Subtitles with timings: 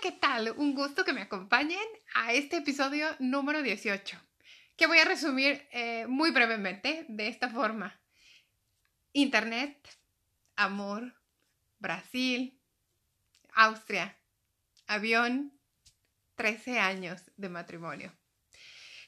[0.00, 0.54] ¿Qué tal?
[0.56, 4.16] Un gusto que me acompañen a este episodio número 18,
[4.76, 8.00] que voy a resumir eh, muy brevemente de esta forma.
[9.12, 9.76] Internet,
[10.54, 11.14] amor,
[11.80, 12.56] Brasil,
[13.54, 14.16] Austria,
[14.86, 15.52] avión,
[16.36, 18.12] 13 años de matrimonio.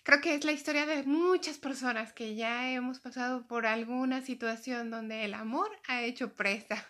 [0.02, 4.91] Creo que es la historia de muchas personas que ya hemos pasado por alguna situación
[4.91, 6.84] donde el amor ha hecho presa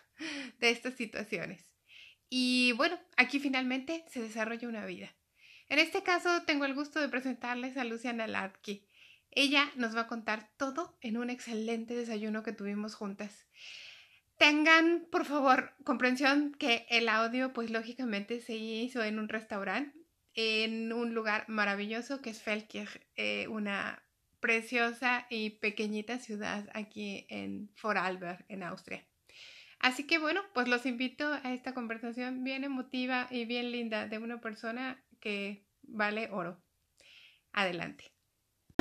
[0.59, 1.74] de estas situaciones.
[2.29, 5.13] Y bueno, aquí finalmente se desarrolla una vida.
[5.67, 8.85] En este caso tengo el gusto de presentarles a Luciana Latke.
[9.31, 13.47] Ella nos va a contar todo en un excelente desayuno que tuvimos juntas.
[14.37, 19.97] Tengan, por favor, comprensión que el audio, pues lógicamente se hizo en un restaurante,
[20.33, 24.03] en un lugar maravilloso que es Felkirch, eh, una
[24.41, 29.05] preciosa y pequeñita ciudad aquí en Vorarlberg, en Austria.
[29.79, 34.17] Así que bueno, pues los invito a esta conversación bien emotiva y bien linda de
[34.17, 36.57] una persona que vale oro.
[37.53, 38.15] Adelante.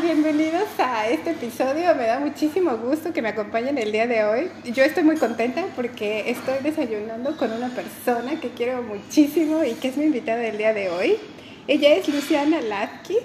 [0.03, 4.51] Bienvenidos a este episodio, me da muchísimo gusto que me acompañen el día de hoy.
[4.65, 9.89] Yo estoy muy contenta porque estoy desayunando con una persona que quiero muchísimo y que
[9.89, 11.17] es mi invitada del día de hoy.
[11.69, 13.17] Ella es Luciana Latki,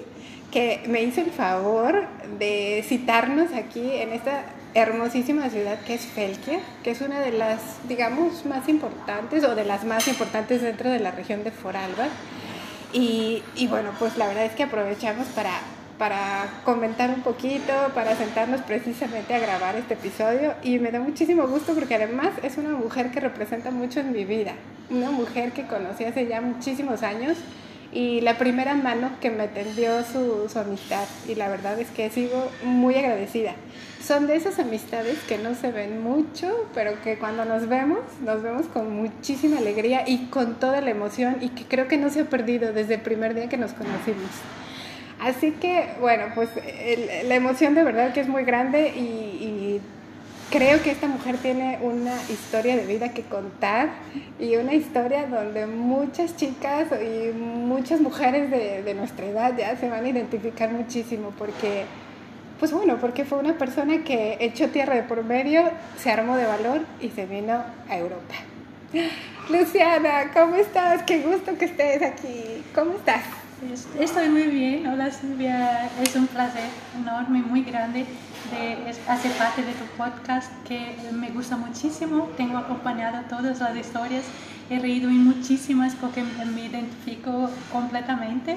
[0.50, 2.06] que me hizo el favor
[2.38, 7.86] de citarnos aquí en esta hermosísima ciudad que es Felkir, que es una de las,
[7.88, 12.08] digamos, más importantes o de las más importantes dentro de la región de Foralba.
[12.92, 15.52] Y, y bueno, pues la verdad es que aprovechamos para,
[15.98, 20.54] para comentar un poquito, para sentarnos precisamente a grabar este episodio.
[20.62, 24.24] Y me da muchísimo gusto porque además es una mujer que representa mucho en mi
[24.24, 24.54] vida,
[24.90, 27.36] una mujer que conocí hace ya muchísimos años
[27.92, 32.08] y la primera mano que me tendió su, su, amistad y la verdad es que
[32.10, 33.54] sigo muy agradecida.
[34.00, 38.42] Son de esas amistades que no se ven mucho, pero que cuando nos vemos, nos
[38.42, 42.20] vemos con muchísima alegría y con toda la emoción y que creo que no se
[42.20, 44.30] ha perdido desde el primer día que nos conocimos.
[45.20, 46.48] Así que, bueno, pues
[47.26, 49.80] la emoción de verdad que es muy grande y, y
[50.50, 53.90] creo que esta mujer tiene una historia de vida que contar
[54.38, 60.04] y una historia donde muchas chicas y muchas mujeres de, nuestra edad ya se van
[60.04, 61.84] a identificar muchísimo porque,
[62.58, 65.62] pues bueno, porque fue una persona que echó tierra de por medio,
[65.96, 68.34] se armó de valor y se vino a Europa.
[69.48, 71.04] Luciana, ¿cómo estás?
[71.04, 72.64] Qué gusto que estés aquí.
[72.74, 73.22] ¿Cómo estás?
[73.98, 74.86] Estoy muy bien.
[74.86, 76.64] Hola Silvia, es un placer
[76.98, 78.06] enorme, muy grande
[78.50, 82.30] de hacer parte de tu podcast que me gusta muchísimo.
[82.36, 84.24] Tengo acompañado todas las historias,
[84.70, 88.56] he reído en muchísimas porque me identifico completamente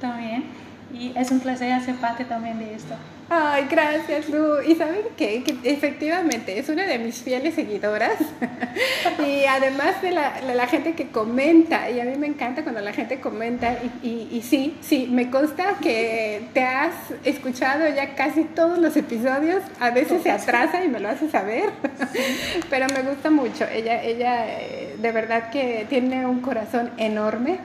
[0.00, 0.44] también
[0.92, 2.94] y es un placer hacer parte también de esto.
[3.28, 4.60] Ay, gracias, Lu.
[4.62, 5.42] Y saben qué?
[5.42, 8.18] que efectivamente es una de mis fieles seguidoras.
[9.26, 12.92] y además de la, la, gente que comenta, y a mí me encanta cuando la
[12.92, 16.94] gente comenta, y, y, sí, sí, me consta que te has
[17.24, 19.60] escuchado ya casi todos los episodios.
[19.80, 21.70] A veces se atrasa y me lo hace saber,
[22.70, 23.64] pero me gusta mucho.
[23.64, 27.58] Ella, ella eh, de verdad que tiene un corazón enorme.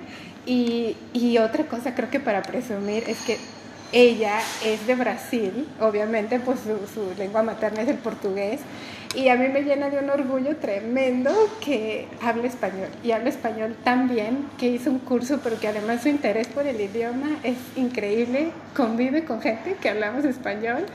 [0.43, 3.37] Y, y otra cosa creo que para presumir es que
[3.93, 8.61] ella es de Brasil, obviamente, pues su, lengua materna es el portugués,
[9.15, 13.75] y a mí me llena de un orgullo tremendo que hable español, y habla español
[13.83, 17.57] tan bien, que hizo un curso, pero que además su interés por el idioma es
[17.75, 20.85] increíble, convive con gente que hablamos español,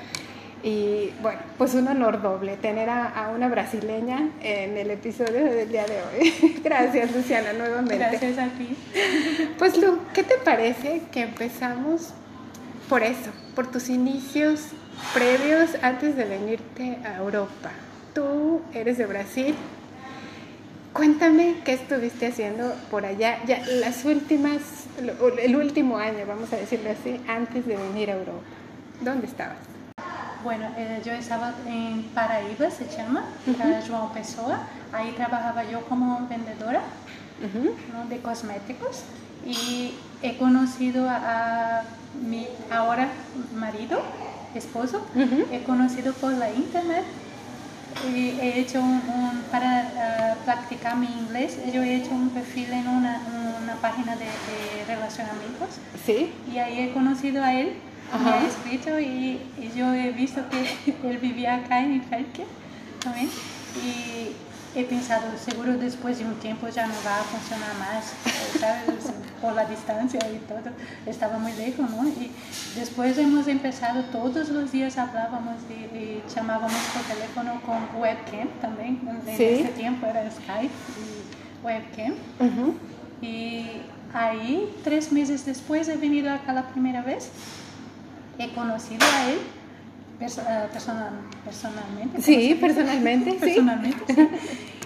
[0.62, 5.68] y bueno, pues un honor doble tener a, a, una brasileña en el episodio del
[5.68, 6.60] día de hoy.
[6.64, 7.98] Gracias, Luciana, nuevamente.
[7.98, 8.74] Gracias a ti.
[9.58, 12.14] Pues Lu, ¿qué te parece que empezamos
[12.88, 14.60] por eso, por tus inicios
[15.12, 17.70] previos antes de venirte a Europa.
[18.14, 19.54] Tú eres de Brasil.
[20.92, 24.62] Cuéntame qué estuviste haciendo por allá, ya las últimas,
[25.42, 28.46] el último año, vamos a decirlo así, antes de venir a Europa.
[29.02, 29.58] ¿Dónde estabas?
[30.42, 33.82] Bueno, eh, yo estaba en Paraíba, se llama, uh -huh.
[33.86, 34.60] João Pessoa.
[34.92, 37.72] Ahí trabajaba yo como vendedora uh -huh.
[37.92, 38.08] ¿no?
[38.08, 39.02] de cosméticos
[39.44, 39.92] y
[40.22, 41.16] he conocido a,
[41.78, 41.82] a
[42.28, 43.08] mi ahora
[43.54, 44.00] marido,
[44.54, 45.44] esposo, uh -huh.
[45.52, 47.04] he conocido por la internet.
[48.14, 52.70] Y he hecho un, un- para ah, practicar mi inglés, yo he hecho un perfil
[52.72, 53.20] en una,
[53.62, 55.68] una página de, de relacionamientos.
[56.04, 56.30] Sí.
[56.52, 57.72] y ahí he conocido a él,
[58.22, 60.60] me ha escrito y, y yo he visto que
[61.10, 62.44] él vivía acá en Felque
[63.02, 63.30] también.
[63.84, 64.32] Y
[64.80, 68.12] he pensado, seguro después de un tiempo ya no va a funcionar más,
[68.60, 69.10] ¿sabes?
[69.40, 70.72] Por la distancia y todo,
[71.06, 72.06] estaba muy lejos, ¿no?
[72.08, 72.30] Y
[72.74, 79.00] después hemos empezado, todos los días hablábamos y, y llamábamos por teléfono con webcam también,
[79.26, 79.44] en Sí.
[79.44, 82.12] ese tiempo era Skype y webcam.
[82.40, 82.74] Ujú.
[83.22, 83.66] Y
[84.12, 87.30] ahí, tres meses después, he venido acá la primera vez.
[88.38, 89.38] He conocido a él
[90.20, 91.12] perso- eh, personal,
[91.44, 92.20] personalmente.
[92.22, 93.56] Sí, personalmente, sí.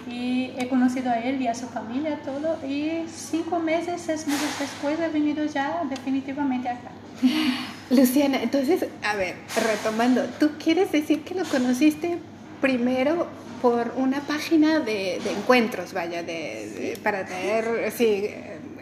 [0.09, 2.57] Y he conocido a él y a su familia, todo.
[2.67, 6.89] Y cinco meses, seis meses después, he venido ya definitivamente acá.
[7.89, 12.17] Luciana, entonces, a ver, retomando, ¿tú quieres decir que lo conociste
[12.61, 13.27] primero
[13.61, 18.27] por una página de, de encuentros, vaya, de, de- para tener sí,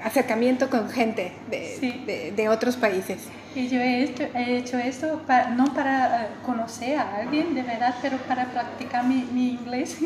[0.04, 2.04] acercamiento con gente de, Sí.
[2.08, 3.18] de- de otros países?
[3.60, 7.62] Y yo he hecho, he hecho esto pa- no para eh, conocer a alguien de
[7.64, 9.98] verdad, pero para practicar mi, mi inglés.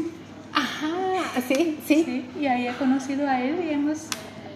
[0.53, 0.87] Ajá,
[1.47, 2.03] sí, sí.
[2.03, 4.07] Sí, y ahí he conocido a él y hemos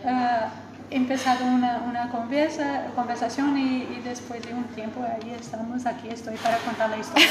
[0.06, 0.50] ah,
[0.90, 6.36] empezado una, una conversa, conversación y, y después de un tiempo ahí estamos, aquí estoy
[6.38, 7.28] para contar la historia.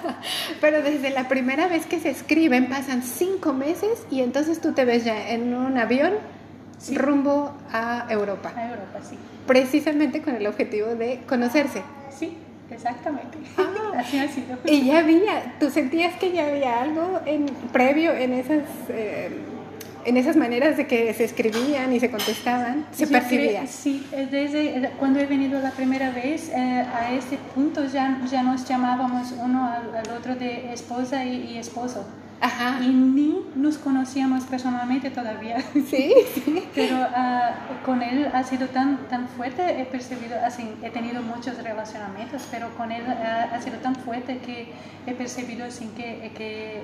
[0.60, 4.84] Pero desde la primera vez que se escriben pasan cinco meses y entonces tú te
[4.84, 6.12] ves ya en un avión
[6.80, 6.96] Sí.
[6.96, 9.16] rumbo a Europa, A Europa, sí.
[9.46, 11.82] precisamente con el objetivo de conocerse.
[12.18, 12.36] Sí,
[12.70, 13.36] exactamente.
[13.58, 13.64] Ah.
[13.98, 14.56] Así ha sido.
[14.64, 19.28] Y ya había, tú sentías que ya había algo en, previo en esas, eh,
[20.06, 23.66] en esas maneras de que se escribían y se contestaban, se Yo percibía.
[23.66, 26.56] sí, desde eh, cuando he venido la primera vez eh,
[26.94, 31.58] a este punto ya, ya nos llamábamos uno al, al otro de esposa y, y
[31.58, 32.06] esposo.
[32.40, 35.60] Ajá, Y ni nos conocíamos personalmente todavía.
[35.72, 36.64] sí, sí.
[36.74, 37.52] Pero ah,
[37.84, 42.74] con él ha sido tan, tan fuerte, he percibido, así, he tenido muchos relacionamientos, pero
[42.76, 44.72] con él ah, ha sido tan fuerte que
[45.06, 46.82] he percibido así, que, que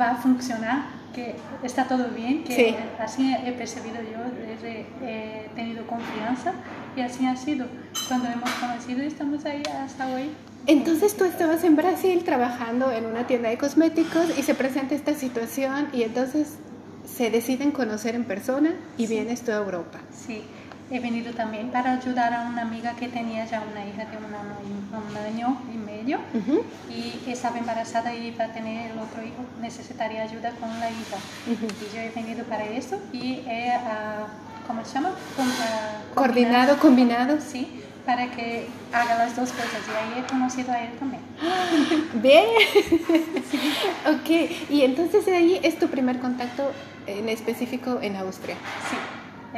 [0.00, 2.76] va a funcionar, que está todo bien, que Sí.
[2.98, 6.52] así he percibido yo, desde, he tenido confianza
[6.96, 7.66] y así ha sido.
[8.08, 10.30] Cuando hemos conocido estamos ahí hasta hoy.
[10.66, 15.14] Entonces tú estabas en Brasil trabajando en una tienda de cosméticos y se presenta esta
[15.14, 16.54] situación y entonces
[17.16, 19.98] se deciden conocer en persona y vienes tú a Europa.
[20.12, 20.42] Sí,
[20.90, 24.24] he venido también para ayudar a una amiga que tenía ya una hija de un
[24.34, 28.98] año y, un año y medio Ujú, y estaba embarazada y iba a tener el
[28.98, 31.16] otro hijo, necesitaría ayuda con la hija.
[31.46, 31.66] ujú.
[31.66, 34.26] Y yo he venido para eso y he, ah,
[34.66, 35.10] ¿cómo se llama?
[35.36, 37.38] Com- ah, Coordinado, combinado.
[37.40, 41.22] Sí, para que haga las dos cosas y ahí he conocido a él también.
[42.22, 42.44] Bien.
[44.06, 46.72] ok, y entonces ahí es tu primer contacto
[47.06, 48.54] en específico en Austria.
[48.90, 48.96] Sí,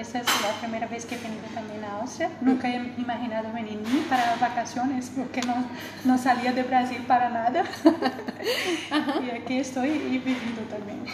[0.00, 2.30] esta es la primera vez que he venido también a Austria.
[2.40, 5.54] Nunca he imaginado venir ni para vacaciones porque no,
[6.04, 7.64] no salía de Brasil para nada.
[9.26, 11.04] y aquí estoy y viviendo también.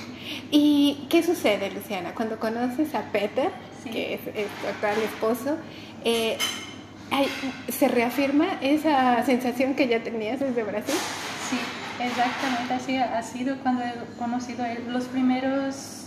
[0.50, 3.50] ¿Y qué sucede, Luciana, cuando conoces a Peter,
[3.82, 3.90] Sí.
[3.90, 5.56] que es, es tu actual esposo?
[6.06, 6.38] eh,
[7.14, 7.28] ay,
[7.68, 10.94] ¿Se reafirma esa sensación que ya tenías desde Brasil?
[11.48, 11.58] Sí,
[12.02, 14.84] exactamente así ha sido cuando he conocido a él.
[14.88, 16.06] Los primeros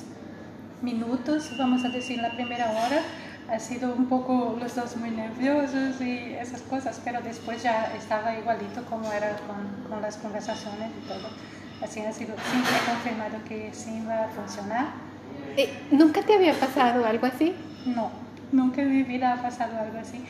[0.81, 3.01] minutos, vamos a decir la primera hora,
[3.49, 8.37] ha sido un poco los dos muy nerviosos y esas cosas, pero después ya estaba
[8.37, 11.29] igualito como era con, con las conversaciones y todo.
[11.81, 14.87] Así ha sido, sí, he confirmado que sí va a funcionar.
[15.55, 17.55] Eh, ¿Nunca te había pasado algo así?
[17.85, 18.11] No,
[18.51, 20.23] nunca en mi vida ha pasado algo así.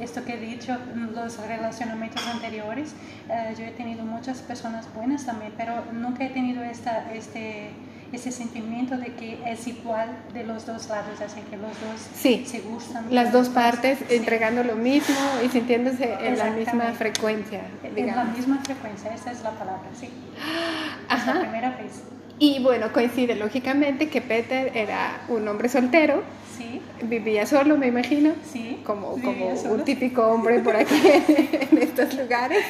[0.00, 0.76] Esto que he dicho,
[1.14, 2.94] los relacionamientos anteriores,
[3.28, 7.70] eh, yo he tenido muchas personas buenas también, pero nunca he tenido esta, este,
[8.12, 12.44] ese sentimiento de que es igual de los dos lados, así que los dos Sí.
[12.46, 13.04] se gustan.
[13.10, 15.14] Las dos partes sí, entregando lo mismo
[15.44, 18.36] y sintiéndose en la misma frecuencia, En la digamos.
[18.36, 20.06] misma frecuencia, esa es la palabra, sí.
[20.06, 21.40] Es la Ajá.
[21.40, 22.02] primera vez.
[22.38, 26.22] Y bueno, coincide lógicamente que Peter era un hombre soltero,
[26.56, 28.80] Sí, vivía solo, me imagino, sí.
[28.84, 31.00] como, como un típico hombre por aquí
[31.70, 32.64] en estos lugares.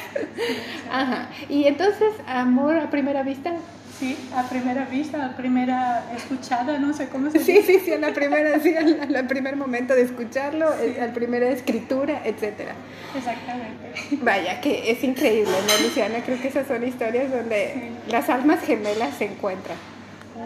[0.91, 1.29] Ajá.
[1.49, 3.53] Y entonces, amor a primera vista.
[3.99, 7.63] Sí, a primera vista, a primera escuchada, no sé cómo se Sí, dice.
[7.79, 11.49] sí, sí, a la primera, sí, al, al primer momento de escucharlo, a la primera
[11.49, 12.71] escritura, etcétera.
[13.17, 13.91] Exactamente.
[14.23, 16.19] Vaya, que es increíble, ¿no, Luciana?
[16.25, 19.77] Creo que esas son historias donde las almas gemelas se encuentran.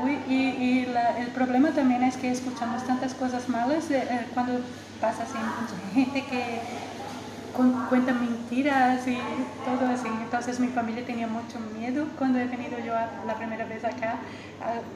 [0.03, 4.19] Uy, y, y la- el problema también es que escuchamos tantas cosas malas eh, eh,
[4.33, 4.59] cuando
[4.99, 5.37] pasa así,
[5.93, 6.59] gente que
[7.53, 9.17] cuenta mentiras y
[9.65, 10.07] todo así.
[10.07, 14.19] Entonces mi familia tenía mucho miedo cuando he venido yo la primera vez acá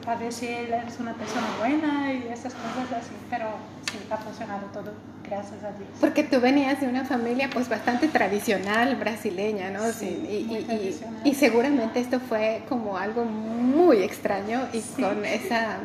[0.06, 3.12] a, ver si él es una persona buena y esas cosas así.
[3.30, 3.46] Pero
[3.90, 5.88] sí, ha funcionado todo, gracias a Dios.
[6.00, 9.84] Porque tú venías de una familia pues bastante tradicional brasileña, ¿no?
[9.92, 15.78] Sí, y, y, seguramente esto fue como algo muy extraño y con esa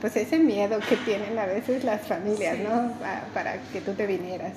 [0.00, 2.92] pues ese miedo que tienen a veces las familias, ¿no?
[3.32, 4.54] Para que tú te vinieras.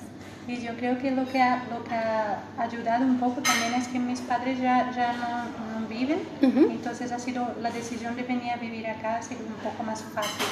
[0.48, 3.88] Y yo creo que lo que ha, lo que ha ayudado un poco también es
[3.88, 8.50] que mis padres ya, ya no, no viven, entonces ha sido la decisión de venir
[8.50, 10.46] a vivir acá ha sido un poco más fácil.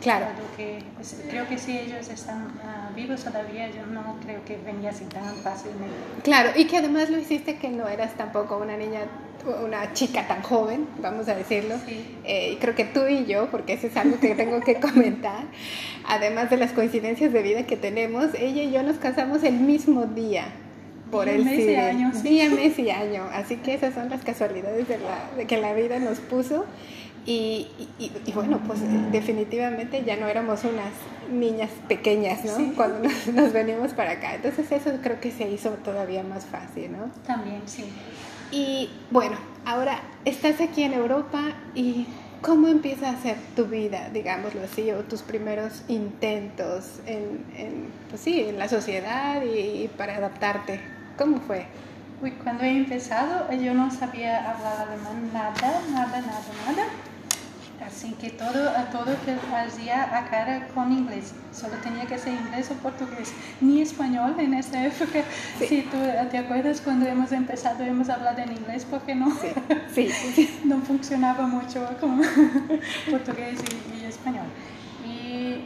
[0.00, 0.26] Claro.
[0.56, 0.82] Que,
[1.30, 5.34] creo que si ellos están ah, vivos todavía, yo no creo que venía así tan
[5.36, 5.94] fácilmente.
[6.22, 9.00] Claro, y que además lo hiciste que no eras tampoco una niña
[9.64, 11.76] una chica tan joven, vamos a decirlo.
[12.24, 15.44] Eh, creo que tú y yo, porque eso es algo que tengo que comentar,
[16.06, 20.06] además de las coincidencias de vida que tenemos, ella y yo nos casamos el mismo
[20.06, 20.46] día.
[21.10, 22.10] Por el mes y año.
[22.22, 23.28] Día, mes y año.
[23.32, 26.64] Así que esas son las casualidades de, la, de que la vida nos puso.
[27.26, 27.66] Y,
[27.98, 28.78] y, bueno, pues
[29.10, 30.92] definitivamente ya no éramos unas
[31.28, 32.72] niñas pequeñas, ¿no?
[32.76, 34.36] Cuando nos, nos, venimos para acá.
[34.36, 37.10] Entonces eso creo que se hizo todavía más fácil, ¿no?
[37.26, 37.84] También, sí.
[38.52, 41.42] Y bueno, ahora estás aquí en Europa
[41.74, 42.06] y
[42.42, 48.20] ¿cómo empieza a ser tu vida, digámoslo así, o tus primeros intentos en, en pues
[48.20, 50.80] sí, en la sociedad y, para adaptarte?
[51.18, 51.66] ¿Cómo fue?
[52.22, 56.88] Uy, cuando he empezado yo no sabía hablar alemán nada, nada, nada, nada.
[57.84, 61.34] Así que todo, todo que hacía acá era con inglés.
[61.52, 65.22] Solo tenía que ser inglés o portugués, ni español en esa época.
[65.58, 65.98] Si tú
[66.30, 69.30] te acuerdas cuando hemos empezado, hemos hablado en inglés porque no,
[69.94, 70.08] sí.
[70.08, 70.60] sí.
[70.64, 72.22] no funcionaba mucho como
[73.10, 73.60] portugués
[74.00, 74.46] y, español.
[75.04, 75.64] Y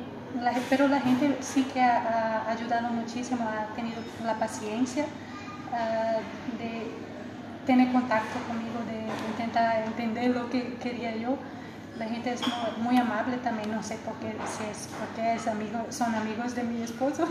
[0.68, 5.04] pero la gente sí que ha, ayudado muchísimo, ha tenido la paciencia
[5.72, 6.18] ah,
[6.58, 6.86] de
[7.66, 11.36] tener contacto conmigo, de intentar entender lo que quería yo
[12.00, 12.40] la gente es
[12.78, 16.62] muy, amable también, no sé por qué, si es porque es amigo, son amigos de
[16.62, 17.28] mi esposo,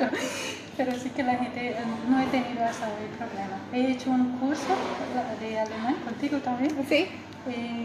[0.78, 1.76] pero, sí que la gente, eh,
[2.08, 3.58] no he tenido hasta hoy problema.
[3.70, 4.74] He hecho un curso
[5.40, 6.74] de alemán contigo también.
[6.88, 7.06] Sí.
[7.48, 7.84] Eh,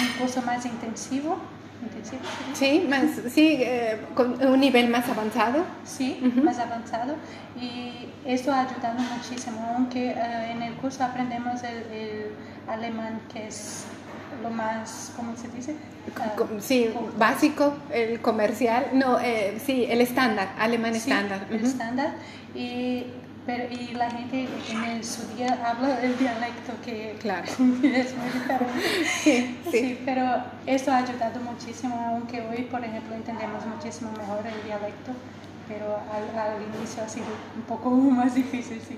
[0.00, 1.38] un curso más intensivo.
[1.82, 2.22] intensivo
[2.54, 5.64] sí, más, sí eh, con un nivel más avanzado.
[5.84, 7.16] Sí, más avanzado.
[7.60, 12.30] Y eso ha ayudado muchísimo, aunque en el curso aprendemos el
[12.68, 13.86] alemán que es
[14.42, 15.74] lo más, ¿cómo se dice?
[16.38, 21.46] Uh, sí, básico, el comercial, no, eh, sí, el estándar, alemán estándar.
[21.50, 22.14] El estándar.
[22.54, 23.04] Y,
[23.46, 24.48] pero, y la gente
[24.86, 27.44] en su día habla el dialecto que claro.
[27.48, 28.66] es muy diferente.
[29.22, 29.70] sí, sí.
[29.70, 30.24] sí, pero
[30.66, 35.12] eso ha ayudado muchísimo, aunque hoy, por ejemplo, entendemos muchísimo mejor el dialecto
[35.68, 38.96] pero al, inicio ha sido un poco más difícil, sí.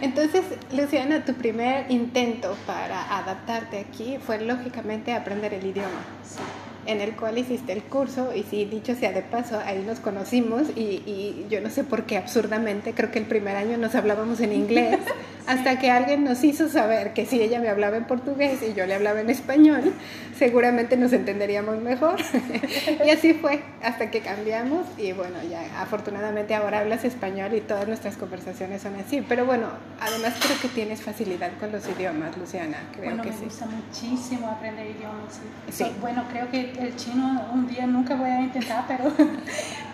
[0.00, 0.42] Entonces,
[0.72, 6.00] Luciana, tu primer intento para adaptarte aquí fue lógicamente aprender el idioma.
[6.24, 6.40] Sí
[6.86, 10.68] en el cual hiciste el curso y sí, dicho sea de paso, ahí nos conocimos
[10.76, 14.40] y, y, yo no sé por qué absurdamente, creo que el primer año nos hablábamos
[14.40, 15.00] en inglés
[15.46, 18.84] hasta que alguien nos hizo saber que si ella me hablaba en portugués y yo
[18.86, 19.92] le hablaba en español,
[20.36, 22.16] seguramente nos entenderíamos mejor.
[23.06, 27.86] y así fue hasta que cambiamos y bueno, ya afortunadamente ahora hablas español y todas
[27.86, 29.68] nuestras conversaciones son así, pero bueno,
[30.00, 34.48] además creo que tienes facilidad con los idiomas, Luciana, creo bueno, que me gusta muchísimo
[34.48, 35.40] aprender idiomas.
[35.70, 35.84] Sí.
[36.00, 39.12] bueno, creo que el chino un día nunca voy a intentar, pero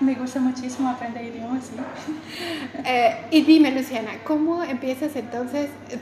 [0.00, 1.64] me gusta muchísimo aprender idiomas.
[1.64, 1.74] ¿sí?
[2.84, 5.41] Eh, y dime, Luciana, ¿cómo empiezas entonces?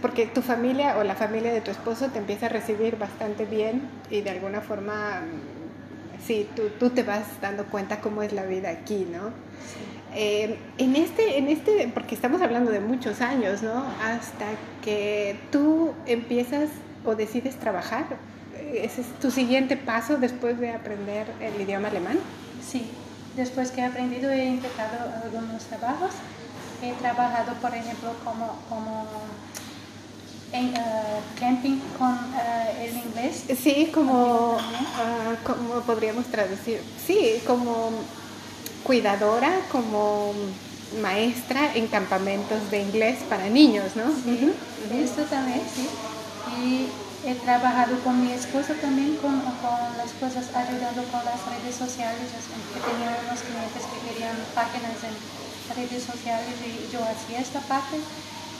[0.01, 3.83] Porque tu familia o la familia de tu esposo te empieza a recibir bastante bien
[4.11, 5.23] y de alguna forma,
[6.25, 9.31] sí, tú, tú te vas dando cuenta cómo es la vida aquí, ¿no?
[10.15, 13.85] Eh, en este, en este, porque estamos hablando de muchos años, ¿no?
[14.03, 14.47] Hasta
[14.83, 16.69] que tú empiezas
[17.05, 18.07] o decides trabajar
[18.73, 22.19] ¿Ese es tu siguiente paso después de aprender el idioma alemán?
[22.65, 22.89] Sí,
[23.37, 26.11] después que he aprendido he intentado algunos trabajos.
[26.83, 29.07] He trabajado, por ejemplo, como, como
[30.53, 33.45] en uh, camping con uh, el inglés.
[33.63, 36.83] Sí, como, uh, como podríamos traducir.
[37.07, 37.91] Sí, como
[38.83, 40.33] cuidadora, como
[41.01, 44.05] maestra en campamentos de inglés para niños, ¿no?
[44.25, 44.53] Sí,
[44.93, 45.89] esto también, sí.
[46.63, 46.89] Y
[47.21, 52.33] He trabajado con mi esposo también, con, con las cosas, ayudando con las redes sociales,
[52.33, 55.13] que tenía unos clientes que querían páginas en
[55.75, 57.97] redes sociales y yo hacía esta parte.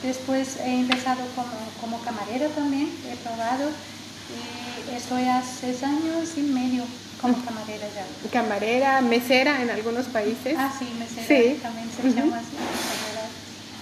[0.03, 3.69] Después he empezado como, como camarera también, he probado
[4.89, 6.83] y estoy hace seis años y medio
[7.21, 8.31] como camarera ya.
[8.31, 10.55] Camarera, mesera en algunos países.
[10.57, 12.57] Ah, sí, mesera también se llama así.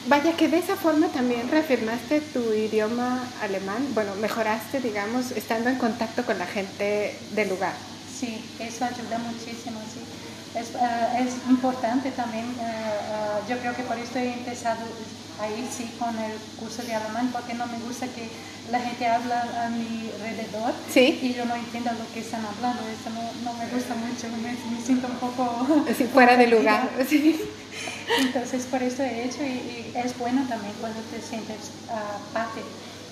[0.07, 5.77] vaya que de esa forma también reafirmaste tu idioma alemán, bueno, mejoraste, digamos, estando en
[5.77, 7.73] contacto con la gente del lugar.
[8.19, 10.01] Sí, eso ayuda muchísimo, sí.
[10.55, 14.81] Es, uh, es importante también, uh, uh, yo creo que por esto he empezado
[15.39, 18.29] ahí sí con el curso de alemán, porque no me gusta que
[18.71, 21.19] la gente habla a mi alrededor ¿Sí?
[21.21, 24.51] y yo no entiendo lo que están hablando, eso no, no me gusta mucho, me,
[24.51, 25.85] me siento un poco...
[26.13, 27.39] Fuera de lugar, sí.
[28.19, 31.71] Entonces por eso he hecho y, y es bueno también cuando te sientes
[32.33, 32.61] parte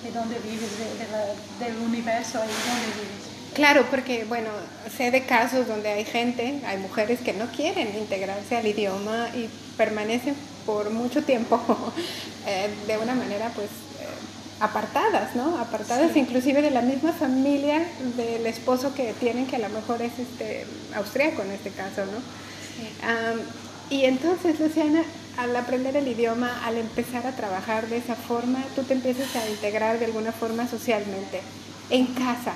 [0.04, 3.27] de donde vives, de, de la, del universo ahí donde vives.
[3.54, 4.50] Claro, porque bueno,
[4.96, 9.50] sé de casos donde hay gente, hay mujeres que no quieren integrarse al idioma y
[9.78, 10.36] permanecen
[10.66, 11.60] por mucho tiempo
[12.48, 14.06] eh, de una manera pues eh,
[14.60, 15.58] apartadas, ¿no?
[15.58, 16.20] Apartadas Sí.
[16.20, 17.84] inclusive de la misma familia
[18.16, 22.20] del esposo que tienen, que a lo mejor es este austriaco en este caso, ¿no?
[22.20, 22.90] Sí.
[23.02, 23.40] Am,
[23.90, 25.02] y entonces, Luciana,
[25.38, 29.50] al aprender el idioma, al empezar a trabajar de esa forma, tú te empiezas a
[29.50, 31.42] integrar de alguna forma socialmente.
[31.90, 32.54] En casa,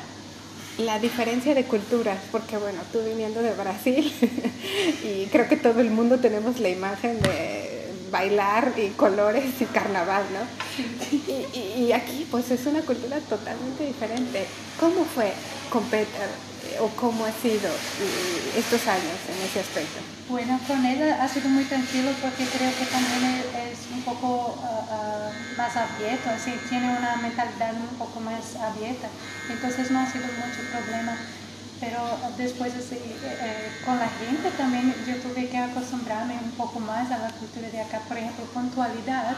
[0.78, 4.12] la diferencia de culturas, porque bueno, tú viniendo de Brasil,
[5.04, 7.71] y creo que todo el mundo tenemos la imagen de
[8.12, 10.41] bailar y colores y carnaval, ¿no?
[11.12, 14.46] Y, aquí pues es una cultura totalmente diferente.
[14.80, 20.00] ¿Cómo fue eh, o cómo ha sido eh, estos años en ese aspecto?
[20.30, 24.58] Bueno, con él ha sido muy tranquilo porque creo que también es, es un poco
[24.63, 29.08] ah, ah, más abierto, así tiene una mentalidad un poco más abierta.
[29.50, 31.18] Entonces no ha sido mucho problema.
[31.82, 31.98] Pero
[32.38, 37.10] después así, eh, eh, con la gente también yo tuve que acostumbrarme un poco más
[37.12, 38.00] a la cultura de acá.
[38.08, 39.36] Por ejemplo, puntualidad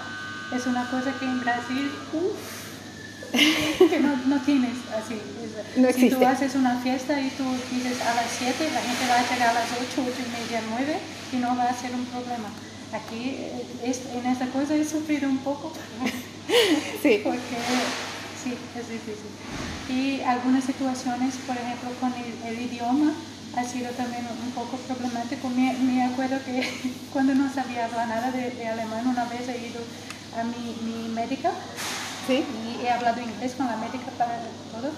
[0.54, 3.32] es una cosa que en Brasil, uff,
[3.90, 5.16] que no, no tienes así.
[5.16, 9.08] Es- No si tú haces una fiesta y tú dices a las 7, la gente
[9.10, 10.98] va a llegar a las 8, 8 y media, 9
[11.32, 12.50] y no va a ser un problema.
[12.92, 15.72] Aquí eh, es- en esta cosa he sufrido un poco
[17.02, 17.56] Sí, porque
[18.44, 19.32] sí, es difícil.
[19.90, 23.14] Y algunas situaciones, por ejemplo, con el, el idioma,
[23.56, 25.50] ha sido también un poco problemático.
[25.50, 26.68] Me, me acuerdo que
[27.14, 29.82] cuando no sabía hablar nada de, de alemán, una vez he ido
[30.38, 31.52] a mi, mi médica
[32.28, 32.44] sí.
[32.66, 34.40] y he hablado inglés con la médica para
[34.72, 34.92] todo.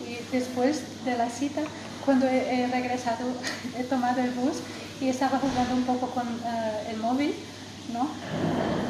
[0.00, 1.62] Y después de la cita,
[2.04, 3.26] cuando he, he regresado,
[3.78, 4.58] he tomado el bus
[5.00, 7.34] y estaba jugando un poco con eh, el móvil,
[7.92, 8.08] ¿no?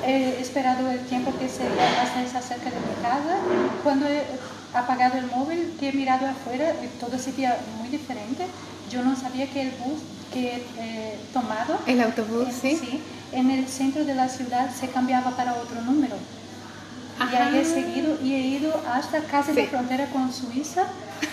[0.09, 3.37] He esperado el tiempo que sería bastante cerca de mi casa.
[3.85, 4.23] Cuando he
[4.73, 8.47] apagado el móvil, que he mirado afuera, y todo se veía muy diferente.
[8.91, 10.01] Yo no sabía que el bus
[10.33, 13.03] que he tomado El autobús, en- sí.
[13.33, 16.17] en el centro de la ciudad se cambiaba para otro número.
[17.31, 19.67] Y ahí he seguido y he ido hasta casi la Sí.
[19.69, 20.85] frontera con Suiza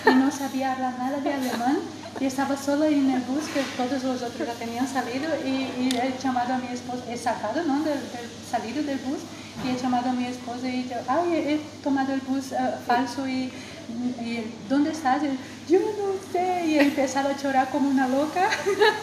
[0.05, 1.77] y no sabía hablar nada de alemán.
[2.19, 5.89] Y estaba sola en el bus, que todos los otros ya tenían salido y, y
[6.01, 7.79] he llamado a mi esposo, he sacado ¿no?
[7.83, 9.19] del, del salido del bus
[9.65, 12.57] y he llamado a mi esposo y yo, ay, he, he tomado el bus eh,
[12.87, 13.51] falso y,
[14.69, 15.23] ¿dónde estás?
[15.23, 18.49] Y yo no sé, y he empezado a llorar como una loca.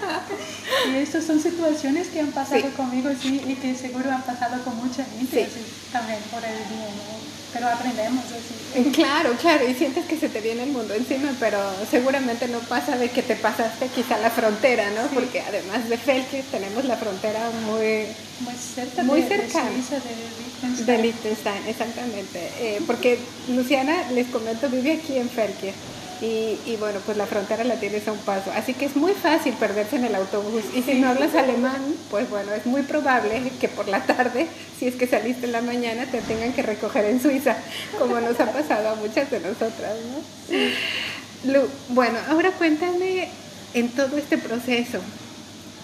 [0.90, 2.68] y estas son situaciones que han pasado Sí.
[2.76, 5.40] conmigo sí, y que seguro han pasado con mucha gente Sí.
[5.42, 7.18] así, también por el idioma,
[7.52, 8.54] pero aprendemos así.
[8.80, 11.58] Eh, Claro, claro, y sientes que se te viene el mundo encima, pero
[11.90, 15.02] seguramente no pasa de que te pasaste quizá la frontera, ¿no?
[15.02, 15.10] Sí.
[15.14, 18.06] Porque además de Felke tenemos la frontera muy
[18.40, 19.28] Muy cerca Muy de.
[19.72, 20.86] Suiza, de Liechtenstein.
[20.86, 22.50] de Liechtenstein, exactamente.
[22.60, 25.74] Eh, porque Luciana, les comento, vive aquí en Felke.
[26.24, 28.52] Y, bueno, pues la frontera la tienes a un paso.
[28.54, 30.62] Así que es muy fácil perderse en el autobús.
[30.72, 34.46] Y si no hablas alemán, pues bueno, es muy probable que por la tarde,
[34.78, 37.56] si es que saliste en la mañana, te tengan que recoger en Suiza,
[37.98, 41.52] como nos ha pasado a muchas de nosotras, ¿no?
[41.52, 43.28] Lu, bueno, ahora cuéntame
[43.74, 45.00] en todo este proceso,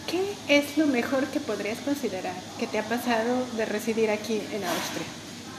[0.07, 4.63] ¿qué es lo mejor que podrías considerar que te ha pasado de residir aquí en
[4.63, 5.07] Austria?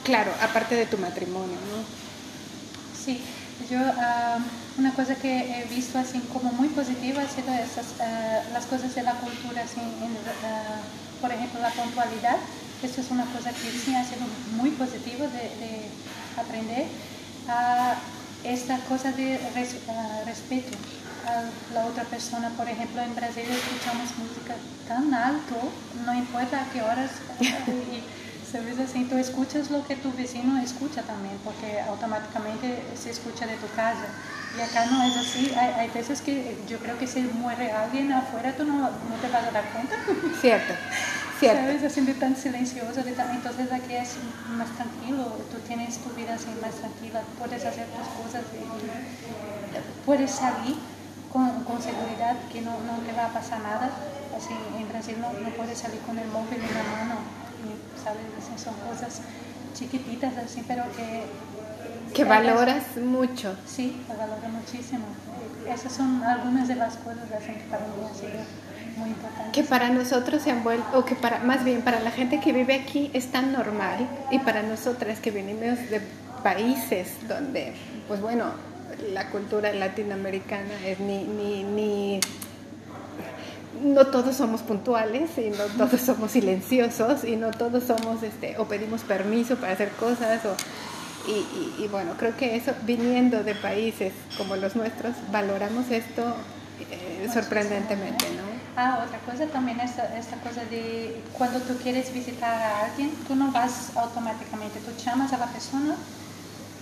[0.04, 1.84] Claro, aparte de tu matrimonio, ¿no?
[3.04, 3.20] Sí,
[3.68, 4.38] yo ah,
[4.78, 8.94] una cosa que he visto así como muy positiva ha sido esas, ah, las cosas
[8.94, 10.80] de la cultura, así, en, ah,
[11.20, 12.36] por ejemplo la puntualidad.
[12.82, 14.22] Esto es una cosa que sí ha sido
[14.56, 15.88] muy positivo de, de
[16.40, 16.86] aprender.
[18.42, 19.76] Esta cosa de res-
[20.24, 20.76] respeto
[21.26, 22.48] a la otra persona.
[22.56, 24.54] Por ejemplo, en Brasil escuchamos música
[24.88, 25.56] tan alto,
[26.06, 27.10] no importa a qué horas.
[27.40, 28.00] y,
[28.50, 28.78] ¿Sabes?
[28.80, 33.68] Así, tú escuchas lo que tu vecino escucha también, porque automáticamente se escucha de tu
[33.76, 34.06] casa.
[34.58, 35.52] Y acá no es así.
[35.56, 39.28] Hay, hay veces que yo creo que si muere alguien afuera, tú no, no te
[39.28, 39.94] vas a dar cuenta.
[40.40, 40.74] Cierto,
[41.38, 41.60] cierto.
[41.62, 41.84] ¿Sabes?
[41.84, 44.16] Así de tan silencioso, de tan- entonces aquí es
[44.48, 50.30] más tranquilo, tú tienes tu vida así más tranquila, puedes hacer tus cosas, y puedes
[50.32, 50.76] salir
[51.32, 53.90] con, con seguridad que no, no te va a pasar nada.
[54.36, 57.20] Así en Brasil no, no puedes salir con el móvil en la mano
[58.02, 58.22] ¿sabes?
[58.62, 59.20] son cosas
[59.74, 61.24] chiquititas así, pero que...
[62.14, 63.56] Que valoras mucho.
[63.66, 65.04] Sí, lo valoro muchísimo.
[65.68, 68.40] Esas son algunas de las cosas así que para mí ha sido
[68.96, 69.52] muy importante.
[69.52, 72.52] Que para nosotros se han vuelto, o que para, más bien para la gente que
[72.52, 76.00] vive aquí es tan normal y para nosotras que venimos de
[76.42, 77.74] países donde,
[78.08, 78.46] pues bueno,
[79.12, 82.20] la cultura latinoamericana es ni, ni, ni
[83.82, 88.66] no todos somos puntuales y no todos somos silenciosos y no todos somos este o
[88.66, 90.54] pedimos permiso para hacer cosas o
[91.78, 96.34] y, bueno creo que eso viniendo de países como los nuestros valoramos esto
[96.90, 98.42] eh, sorprendentemente no
[98.76, 103.36] ah otra cosa también es esta cosa de cuando tú quieres visitar a alguien tú
[103.36, 105.94] no vas automáticamente tú llamas a la persona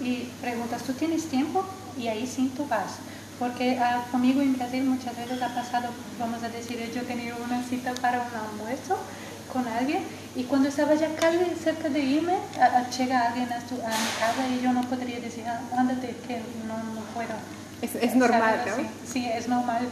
[0.01, 1.65] y preguntas tú tienes tiempo
[1.99, 2.99] y ahí sí tú vas
[3.39, 7.63] porque ah, conmigo en Brasil muchas veces ha pasado, vamos a decir, yo tenía una
[7.63, 8.99] cita para un almuerzo
[9.53, 10.03] con alguien
[10.35, 12.35] y cuando estaba ya casi cerca de irme,
[12.97, 17.01] llega alguien a, mi casa y yo no podría decir, ah, ándate, que no, no
[17.15, 17.35] puedo.
[17.81, 18.89] Es, es normal, ¿no?
[19.11, 19.89] Sí, es normal,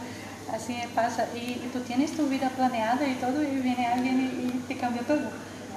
[0.53, 1.25] así pasa.
[1.35, 5.01] Y, tú tienes tu vida planeada y todo y viene alguien y, y te cambia
[5.03, 5.29] todo.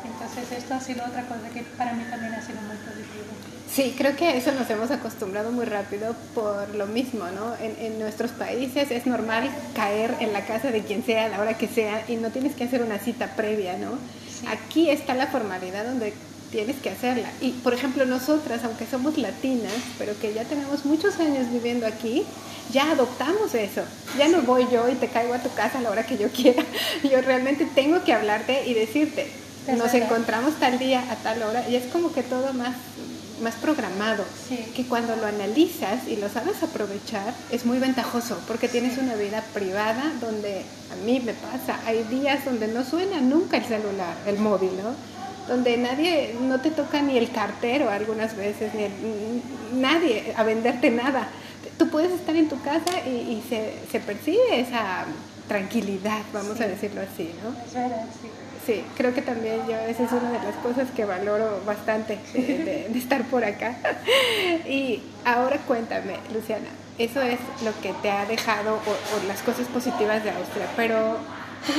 [0.05, 3.50] Entonces esto ha sido otra cosa que para mí también ha sido muy positivo.
[3.73, 7.55] Sí, creo que eso nos hemos acostumbrado muy rápido por lo mismo, ¿no?
[7.61, 11.57] En, nuestros países es normal caer en la casa de quien sea a la hora
[11.57, 13.93] que sea y no tienes que hacer una cita previa, ¿no?
[14.49, 16.13] Aquí está la formalidad donde
[16.51, 17.31] tienes que hacerla.
[17.41, 22.25] Y, por ejemplo, nosotras, aunque somos latinas, pero que ya tenemos muchos años viviendo aquí,
[22.73, 23.83] ya adoptamos eso.
[24.19, 26.29] Ya no voy yo y te caigo a tu casa a la hora que yo
[26.31, 26.65] quiera.
[27.09, 29.31] Yo realmente tengo que hablarte y decirte,
[29.77, 32.75] nos encontramos tal día a tal hora y es como que todo más
[33.41, 34.25] más programado,
[34.75, 39.43] que cuando lo analizas y lo sabes aprovechar es muy ventajoso porque tienes una vida
[39.53, 44.39] privada donde a mí me pasa, hay días donde no suena nunca el celular, el
[44.39, 44.95] móvil, ¿no?
[45.49, 51.29] Donde nadie, no te toca ni el cartero algunas veces, ni nadie a venderte nada.
[51.79, 55.07] Tú puedes estar en tu casa y, se, se, percibe esa
[55.49, 57.51] tranquilidad, vamos a decirlo así, ¿no?
[57.67, 58.29] Es verdad, sí.
[58.71, 62.87] Sí, creo que también yo esa es una de las cosas que valoro bastante de,
[62.95, 63.77] estar por acá.
[64.65, 70.23] Y ahora cuéntame, Luciana, eso es lo que te ha dejado o, las cosas positivas
[70.23, 71.17] de Austria, pero
[71.67, 71.73] tú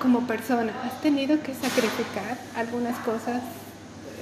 [0.00, 3.42] como persona has tenido que sacrificar algunas cosas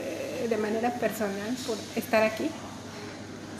[0.00, 2.50] eh, de manera personal por estar aquí.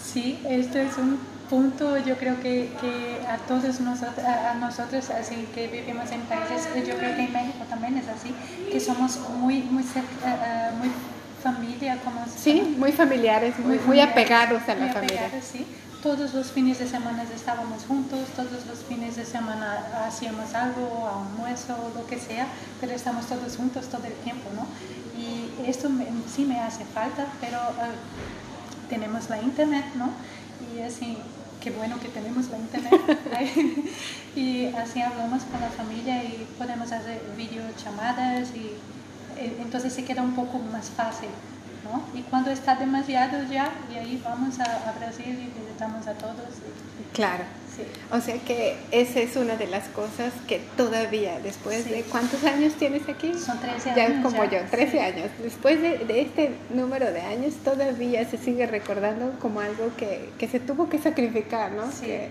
[0.04, 5.48] Sí, esto es un punto yo creo que, que a todos nosotros, a, nosotros, así
[5.54, 8.34] que vivimos en países, yo creo que en México también es así,
[8.70, 10.90] que somos muy, muy, eh, muy
[11.42, 15.30] familia, como Sí, muy familiares, muy, muy, apegados a la familia.
[15.42, 15.66] sí.
[16.02, 21.74] Todos los fines de semana estábamos juntos, todos los fines de semana hacíamos algo, almuerzo,
[21.92, 22.46] lo que sea,
[22.80, 24.64] pero estamos todos juntos todo el tiempo, ¿no?
[25.20, 25.88] Y esto
[26.32, 30.10] sí me hace falta, pero eh, tenemos la internet, ¿no?
[30.72, 31.18] Y así
[31.60, 33.00] qué bueno que tenemos la internet.
[34.36, 38.72] y así hablamos con la familia y podemos hacer videollamadas y
[39.38, 41.30] eh, entonces se queda un poco más fácil.
[41.84, 42.02] ¿no?
[42.18, 46.36] Y cuando está demasiado ya, y ahí vamos a Brasil y visitamos a todos.
[47.12, 47.44] Claro.
[48.10, 52.74] O sea que esa es una de las cosas que todavía, después de cuántos años
[52.74, 53.34] tienes aquí?
[53.34, 53.96] Son 13 años.
[53.96, 55.30] Ya como yo, 13 años.
[55.42, 60.60] Después de, este número de años, todavía se sigue recordando como algo que, que se
[60.60, 61.90] tuvo que sacrificar, ¿no?
[61.92, 62.28] Sí, que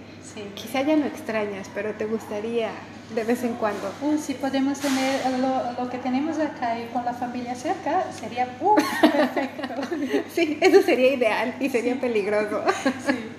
[0.55, 2.69] Quizá ya no extrañas, pero te gustaría
[3.15, 3.91] de vez en cuando.
[4.01, 8.47] Uh, si podemos tener lo, lo, que tenemos acá y con la familia cerca, sería
[8.60, 9.95] uh, perfecto.
[10.33, 12.63] sí, eso sería ideal y sería peligroso.
[13.07, 13.37] sí.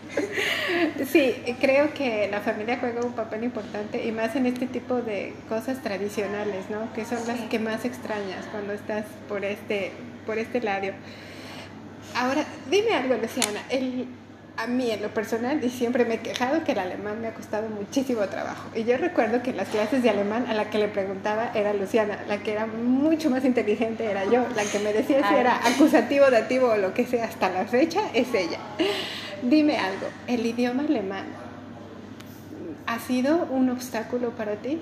[1.10, 5.32] Sí, creo que la familia juega un papel importante y más en este tipo de
[5.48, 6.92] cosas tradicionales, ¿no?
[6.92, 9.92] Que son las que más extrañas cuando estás por este,
[10.26, 10.88] por este lado.
[12.14, 13.60] Ahora, dime algo, Luciana.
[13.70, 14.06] El,
[14.58, 17.34] a mí en lo personal y siempre me he quejado que el alemán me ha
[17.34, 18.68] costado muchísimo trabajo.
[18.74, 21.72] Y yo recuerdo que en las clases de alemán a la que le preguntaba era
[21.72, 25.64] Luciana, la que era mucho más inteligente era yo, la que me decía si era
[25.64, 28.58] acusativo, dativo o lo que sea hasta la fecha es ella.
[29.42, 31.27] Dime algo, ¿el idioma alemán
[32.87, 34.81] ha sido un obstáculo para ti?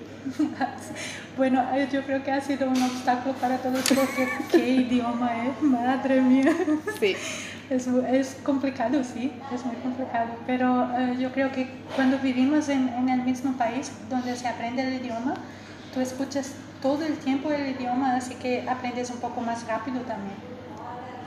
[1.36, 5.62] bueno, eh, yo creo que ha sido un obstáculo para todos porque ¿qué idioma es?
[5.62, 6.52] Madre mía.
[6.98, 7.16] Sí.
[7.68, 11.66] Es, es, complicado, sí, es muy complicado, pero eh, yo creo que
[11.96, 15.34] cuando vivimos en, en, el mismo país donde se aprende el idioma,
[15.92, 20.55] tú escuchas todo el tiempo el idioma, así que aprendes un poco más rápido también.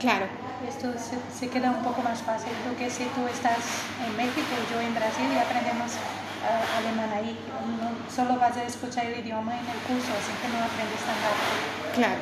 [0.00, 0.26] Claro.
[0.66, 3.58] Esto se, se queda un poco más fácil, porque si tú estás
[4.06, 7.38] en México y yo en Brasil y aprendemos uh, alemán ahí,
[7.80, 11.16] no, solo vas a escuchar el idioma en el curso, así que no aprendes tan
[11.20, 11.94] rápido.
[11.94, 12.20] Claro.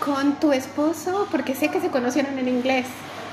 [0.00, 2.86] con tu esposo, porque sé que se conocieron en inglés.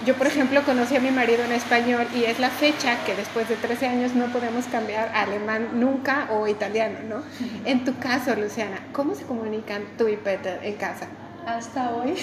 [0.06, 3.50] Yo, por ejemplo, conocí a mi marido en español y es la fecha que después
[3.50, 7.24] de 13 años no podemos cambiar a alemán nunca o italiano, ¿no?
[7.66, 11.08] En tu caso, Luciana, ¿cómo se comunican tú y Peter en casa?
[11.46, 12.16] Hasta hoy,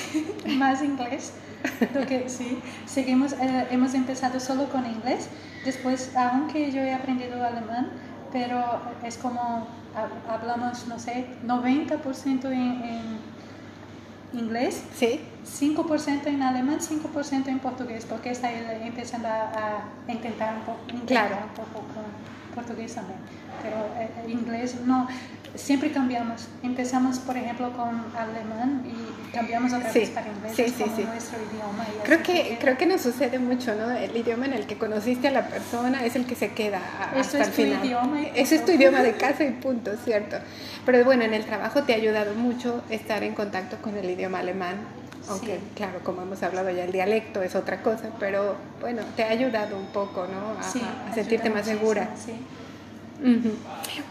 [0.56, 1.32] más inglés.
[1.92, 5.28] Porque sí, seguimos, eh, hemos empezado solo con inglés.
[5.64, 7.90] Después, aunque yo he aprendido alemán,
[8.32, 8.62] pero
[9.04, 9.66] es como
[10.28, 13.18] hablamos, no sé, 90% en, en
[14.32, 14.82] inglés.
[14.94, 21.06] Sí 5% en alemán, 5% en portugués, porque está empezando a, a intentar un poco,
[21.06, 21.36] claro.
[21.36, 22.04] un poco con
[22.54, 23.18] portugués también.
[23.62, 25.06] Pero eh, inglés no,
[25.58, 26.46] siempre cambiamos.
[26.62, 31.02] Empezamos, por ejemplo, con alemán y cambiamos otra vez para inglés, sí, sí, como sí.
[31.04, 31.86] nuestro idioma.
[31.88, 33.90] y Creo que, creo que nos sucede mucho, ¿no?
[33.90, 37.18] El idioma en el que conociste a la persona es el que se queda a-
[37.18, 37.84] Eso hasta es el tu final.
[37.86, 40.36] idioma y Ese es tu idioma de casa y punto, ¿cierto?
[40.84, 44.38] Pero bueno, en el trabajo te ha ayudado mucho estar en contacto con el idioma
[44.40, 44.76] alemán.
[45.28, 45.60] Aunque, Sí.
[45.74, 49.76] claro, como hemos hablado ya, el dialecto es otra cosa, pero bueno, te ha ayudado
[49.76, 50.56] un poco, ¿no?
[50.60, 52.08] A, Sí, a sentirte más segura.
[52.12, 52.38] muchísimo,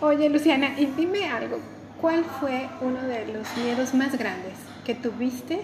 [0.02, 1.60] Oye, Luciana, y dime algo.
[2.02, 4.54] ¿Cuál fue uno de los miedos más grandes
[4.86, 5.62] que tuviste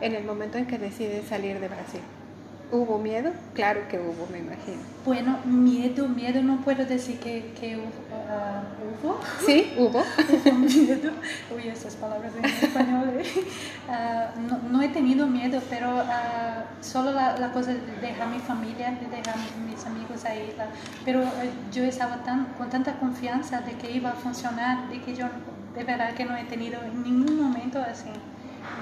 [0.00, 2.00] en el momento en que decides salir de Brasil?
[2.70, 3.30] ¿Hubo miedo?
[3.54, 4.76] Claro que hubo, me imagino.
[5.06, 7.90] Bueno, miedo, miedo no puedo decir que, que hubo.
[8.28, 8.62] ah,
[9.02, 9.18] hubo.
[9.46, 9.72] ¿Sí?
[9.78, 10.00] ¿Hubo?
[10.44, 11.12] Hubo miedo.
[11.56, 13.08] Uy, estas palabras en español.
[13.20, 13.24] ¿eh?
[13.88, 18.38] Ah, no, no he tenido miedo, pero ah, solo la, la cosa de dejar mi
[18.38, 20.52] familia, de dejar mis amigos ahí.
[20.58, 20.66] la-
[21.06, 25.14] pero eh, yo estaba tan, con tanta confianza de que iba a funcionar, de que
[25.16, 25.24] yo
[25.74, 28.10] de verdad que no he tenido en ningún momento así.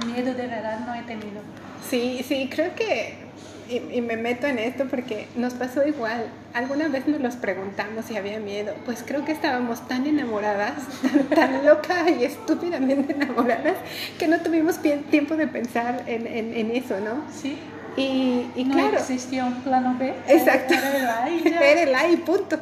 [0.06, 1.40] Miedo de verdad no he tenido.
[1.88, 3.25] Sí, sí, creo que,
[3.68, 6.26] y, y me meto en esto porque nos pasó igual.
[6.54, 8.74] Alguna vez nos los preguntamos si había miedo.
[8.84, 13.76] Pues creo que estábamos tan enamoradas, tan, tan loca y estúpidamente enamoradas,
[14.18, 14.78] que no tuvimos
[15.10, 17.24] tiempo de pensar en, en, en eso, ¿no?
[17.32, 17.58] Sí,
[17.96, 20.14] Y, y no claro, existía un plano B.
[20.28, 20.74] Exacto.
[20.74, 21.60] Era el A y ya.
[21.72, 22.58] era el ay, punto.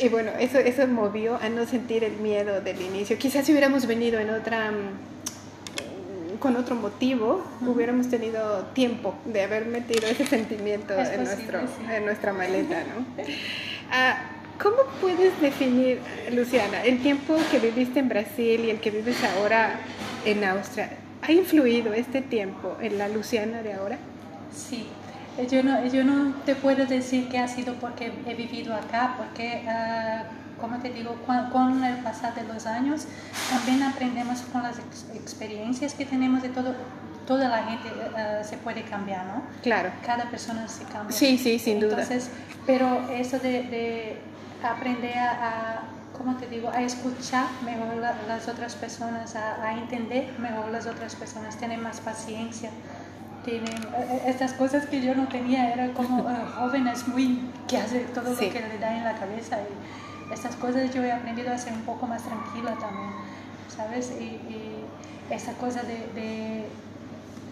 [0.00, 3.16] Y bueno, eso, eso movió a no sentir el miedo del inicio.
[3.18, 5.11] Quizás si hubiéramos venido en otra, mm,
[6.42, 11.60] con otro motivo, hubiéramos tenido tiempo de haber metido ese sentimiento Es en, posible, nuestro,
[11.60, 11.94] sí.
[11.94, 13.06] en nuestra maleta, ¿no?
[13.90, 14.18] Ah,
[14.60, 16.00] ¿Cómo puedes definir,
[16.32, 19.80] Luciana, el tiempo que viviste en Brasil y el que vives ahora
[20.24, 20.90] en Austria?
[21.22, 23.98] ¿Ha influido este tiempo en la Luciana de ahora?
[24.54, 24.86] Sí,
[25.38, 29.14] eh, yo no, yo no te puedo decir que ha sido porque he vivido acá,
[29.16, 30.24] porque, ah,
[30.60, 33.06] como te digo, con, con el pasar de los años
[33.50, 36.74] también aprendemos con las ex- experiencias que tenemos de todo,
[37.26, 39.42] toda la gente ah, se puede cambiar, ¿no?
[39.62, 39.90] Claro.
[40.04, 41.16] Cada persona se cambia.
[41.16, 41.92] Sí, sí, sin duda.
[42.02, 42.30] Entonces,
[42.66, 44.18] pero eso de, de
[44.62, 45.82] aprender a,
[46.16, 50.86] ¿cómo te digo?, a escuchar mejor la- las otras personas, a, a entender mejor las
[50.86, 52.70] otras personas, tener más paciencia.
[53.44, 58.00] Tienen eh, estas cosas que yo no tenía, era como eh, jóvenes muy que hace
[58.14, 58.46] todo Sí.
[58.46, 61.72] lo que le da en la cabeza y estas cosas yo he aprendido a ser
[61.72, 63.10] un poco más tranquila también,
[63.74, 64.12] ¿sabes?
[64.20, 64.84] Y, y
[65.30, 66.66] esa cosa de, de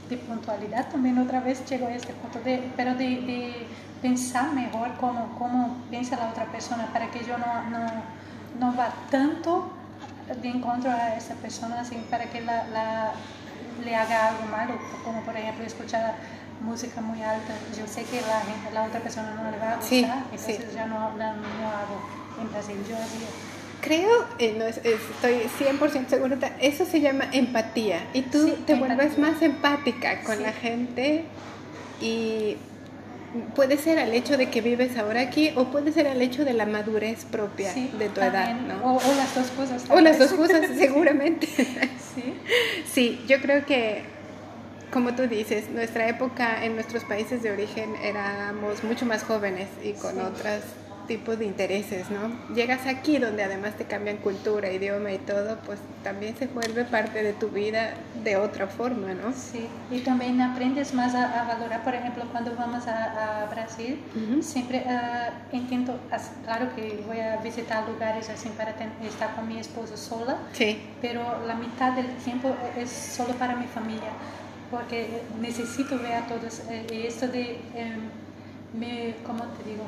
[0.09, 3.67] de puntualidad también otra vez llegó a este punto, de, pero de, de
[4.03, 7.87] pensar mejor cómo, cómo piensa la otra persona para que yo no, no,
[8.59, 9.71] no va tanto
[10.43, 13.13] de encuentro a esa persona así, para que la, la-
[13.85, 16.15] le haga algo malo, como por ejemplo escuchar
[16.61, 17.53] música muy alta.
[17.79, 20.57] Yo sé que la, gente, la otra persona no le va a gustar, Sí, entonces
[20.71, 20.75] sí.
[20.75, 22.01] ya no, no, no hago
[22.41, 23.81] en.
[23.81, 28.01] Creo, eh, no, es- es- estoy 100% segura, eso se llama empatía.
[28.13, 30.43] Y tú Sí, te vuelves más empática con Sí.
[30.43, 31.25] la gente
[32.01, 32.57] y
[33.55, 36.53] puede ser al hecho de que vives ahora aquí o puede ser al hecho de
[36.53, 38.85] la madurez propia Sí, de tu edad, también, ¿no?
[38.85, 39.85] O, o las dos cosas.
[39.89, 41.47] O las dos cosas, seguramente.
[41.47, 42.35] sí.
[42.93, 44.03] Sí, yo creo que,
[44.93, 49.93] como tú dices, nuestra época en nuestros países de origen éramos mucho más jóvenes y
[49.93, 50.21] con Sí.
[50.21, 50.61] otros
[51.07, 52.55] tipos de intereses, ¿no?
[52.55, 57.23] Llegas aquí donde además te cambian cultura, idioma y todo, pues también se vuelve parte
[57.23, 59.33] de tu vida de otra forma, ¿no?
[59.33, 64.01] Sí, y también aprendes más a, a valorar, por ejemplo, cuando vamos a, a Brasil,
[64.43, 64.85] siempre
[65.53, 69.97] intento, as- claro que voy a visitar lugares así para ten- estar con mi esposo
[69.97, 74.11] sola, Sí, pero la mitad del tiempo es solo para mi familia,
[74.71, 76.63] porque necesito ver a todos.
[76.71, 77.97] eh, Y esto de, eh,
[78.79, 79.85] me, ¿cómo te digo?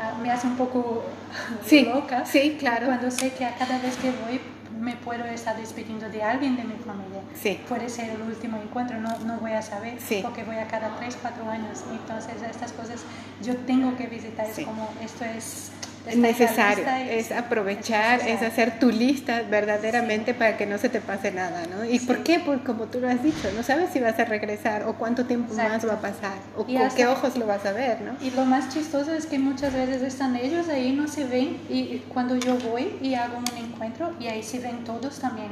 [0.00, 1.04] Ah, me hace un poco
[1.66, 2.86] sí, loca sí, claro.
[2.86, 4.40] cuando sé que a cada vez que voy
[4.78, 7.20] me puedo estar despidiendo de alguien de mi familia.
[7.34, 7.58] Sí.
[7.68, 10.20] Puede ser el último encuentro, no, no voy a saber, Sí.
[10.22, 11.82] porque voy a cada 3, 4 años.
[11.90, 13.00] Entonces, estas cosas
[13.42, 14.46] yo tengo que visitar.
[14.46, 15.72] Es como, esto es
[16.16, 21.62] necesario, es aprovechar, es, hacer tu lista verdaderamente para que no se te pase nada,
[21.66, 21.84] ¿no?
[21.84, 22.40] ¿Y por qué?
[22.40, 25.54] Porque como tú lo has dicho, no sabes si vas a regresar o cuánto tiempo
[25.54, 28.12] más va a pasar o con qué ojos lo vas a ver, ¿no?
[28.24, 32.02] Y lo más chistoso es que muchas veces están ellos ahí, no se ven y
[32.08, 35.48] cuando yo voy y hago un encuentro y ahí se ven todos también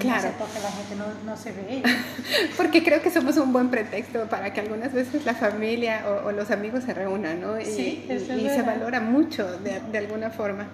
[0.00, 0.30] Claro.
[0.38, 1.82] porque la gente no, se ve.
[2.56, 6.50] porque creo que somos un buen pretexto para que algunas veces la familia o, los
[6.50, 7.60] amigos se reúnan, ¿no?
[7.60, 10.68] Y, sí, y, se valora mucho de, de alguna forma.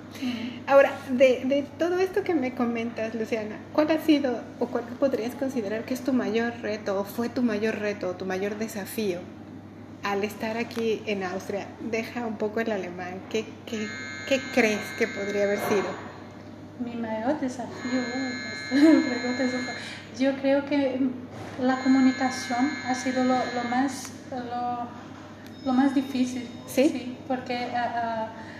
[0.66, 5.34] Ahora, de, de, todo esto que me comentas, Luciana, ¿cuál ha sido o cuál podrías
[5.34, 9.18] considerar que es tu mayor reto o fue tu mayor reto o tu mayor desafío
[10.04, 11.66] al estar aquí en Austria?
[11.80, 13.20] Deja un poco el alemán.
[13.28, 13.88] ¿Qué, qué,
[14.28, 16.05] qué crees que podría haber sido?
[16.78, 18.02] Mi mayor desafío,
[20.18, 21.00] yo creo que
[21.60, 24.86] la comunicación ha sido lo, lo más, lo,
[25.64, 26.48] lo, más difícil.
[26.66, 27.16] Sí.
[27.26, 27.68] porque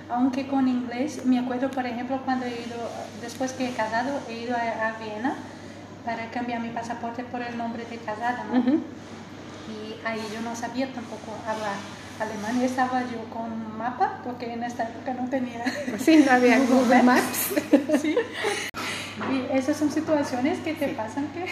[0.09, 2.77] aunque con inglés, me acuerdo, por ejemplo, cuando he ido,
[3.21, 5.35] después que he casado, he ido a, Viena
[6.05, 8.59] para cambiar mi pasaporte por el nombre de casada, ¿no?
[8.61, 11.75] Y ahí yo no sabía tampoco hablar
[12.21, 15.65] alemán y estaba yo con mapa, porque en esta época no tenía.
[15.99, 17.55] Sí, no había Google, Maps.
[18.01, 18.17] sí.
[19.33, 21.47] Y esas son situaciones que te pasan que...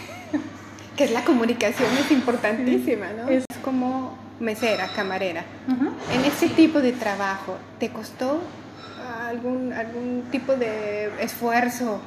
[0.95, 3.27] que es la comunicación es importantísima, ¿no?
[3.27, 5.43] Es como mesera, camarera.
[5.67, 8.41] En ese tipo de trabajo, ¿te costó
[9.27, 11.99] algún, algún tipo de esfuerzo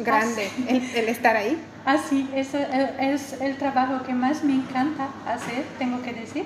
[0.00, 1.58] grande ah, el, estar ahí?
[1.84, 6.44] Ah, sí, es, es el trabajo que más me encanta hacer, tengo que decir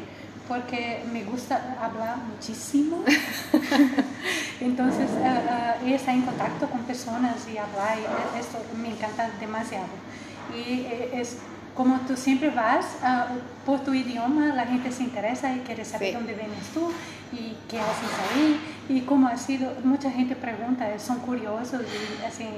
[0.50, 3.04] porque me gusta hablar muchísimo.
[4.60, 9.86] Entonces, uh, uh, estar en contacto con personas y hablar, y esto me encanta demasiado.
[10.52, 11.36] Y eh, es
[11.76, 12.84] como tú siempre vas
[13.64, 16.90] por tu idioma, la gente se interesa y quiere saber dónde vienes tú
[17.32, 19.72] y qué haces ahí y cómo ha sido.
[19.84, 22.48] Mucha gente pregunta, son curiosos y así,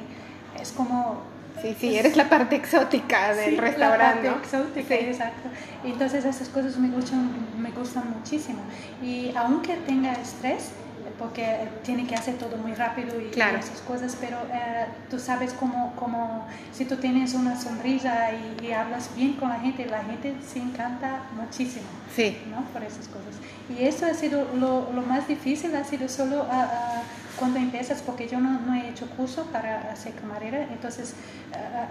[0.61, 4.27] es como Sí, sí, eres la parte exótica del restaurante.
[4.27, 5.49] La parte exótica, exacto.
[5.85, 8.61] Entonces esas cosas me gustan, me gustan muchísimo.
[9.03, 10.71] Y aunque tenga estrés,
[11.19, 15.95] porque tiene que hacer todo muy rápido y esas cosas, pero eh, tú sabes cómo,
[15.97, 20.59] cómo, si tú tienes una sonrisa y, hablas bien con la gente, la gente se
[20.59, 22.39] encanta muchísimo, sí.
[22.51, 22.63] ¿no?
[22.73, 23.37] Por esas cosas.
[23.69, 27.03] Y eso ha sido lo, lo más difícil, ha sido solo ah, ah,
[27.39, 31.15] cuando empiezas, porque yo no, no, he hecho curso para ser camarera, entonces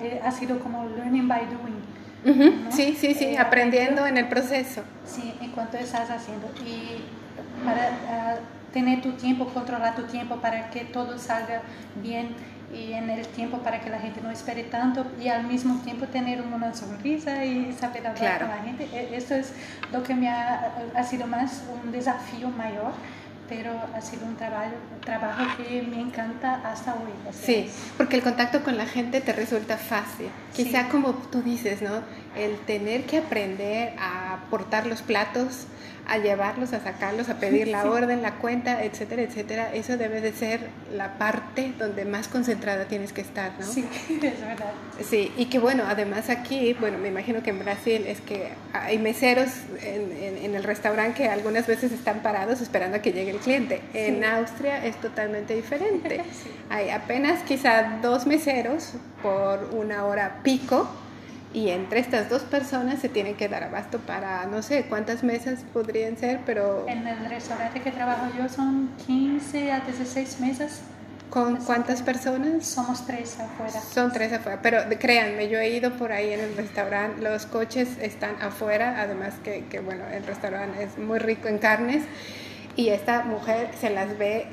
[0.01, 2.01] eh, ha sido como learning by doing.
[2.69, 4.83] Sí, sí, sí, eh, aprendiendo en el proceso.
[5.05, 6.47] Sí, en cuanto estás haciendo.
[6.65, 7.01] Y
[7.65, 8.39] para
[8.71, 11.61] tener tu tiempo, controlar tu tiempo para que todo salga
[12.01, 12.35] bien
[12.73, 16.05] y en el tiempo para que la gente no espere tanto y al mismo tiempo
[16.07, 18.87] tener una sonrisa y saber hablar con la gente.
[18.93, 19.51] E, eso es
[19.91, 22.93] lo que me ha, ha sido más un desafío mayor
[23.51, 24.71] pero ha sido un trabajo,
[25.03, 27.11] trabajo que me encanta hasta hoy.
[27.33, 30.29] Sí, porque el contacto con la gente te resulta fácil.
[30.55, 32.01] Quizá como tú dices, ¿no?
[32.37, 35.65] El tener que aprender a portar los platos,
[36.11, 40.33] a llevarlos, a sacarlos, a pedir la orden, la cuenta, etcétera, etcétera, eso debe de
[40.33, 43.65] ser la parte donde más concentrada tienes que estar, ¿no?
[43.65, 44.73] Sí, es verdad.
[45.01, 48.97] Sí, y que bueno, además aquí, bueno, me imagino que en Brasil es que hay
[48.97, 50.11] meseros en,
[50.43, 53.81] en, el restaurante que algunas veces están parados esperando a que llegue el cliente.
[53.93, 56.23] En Austria es totalmente diferente.
[56.69, 60.89] Hay apenas quizá dos meseros por una hora pico
[61.53, 65.59] y entre estas dos personas se tienen que dar abasto para, no sé cuántas mesas
[65.73, 66.85] podrían ser, pero...
[66.87, 70.81] En el restaurante que trabajo yo son 15 a 16 mesas.
[71.29, 72.65] ¿Con cuántas personas?
[72.65, 73.71] Somos tres afuera.
[73.71, 77.97] Son tres afuera, pero créanme, yo he ido por ahí en el restaurante, los coches
[78.01, 82.03] están afuera, además que, que bueno, el restaurante es muy rico en carnes
[82.75, 84.47] y esta mujer se las ve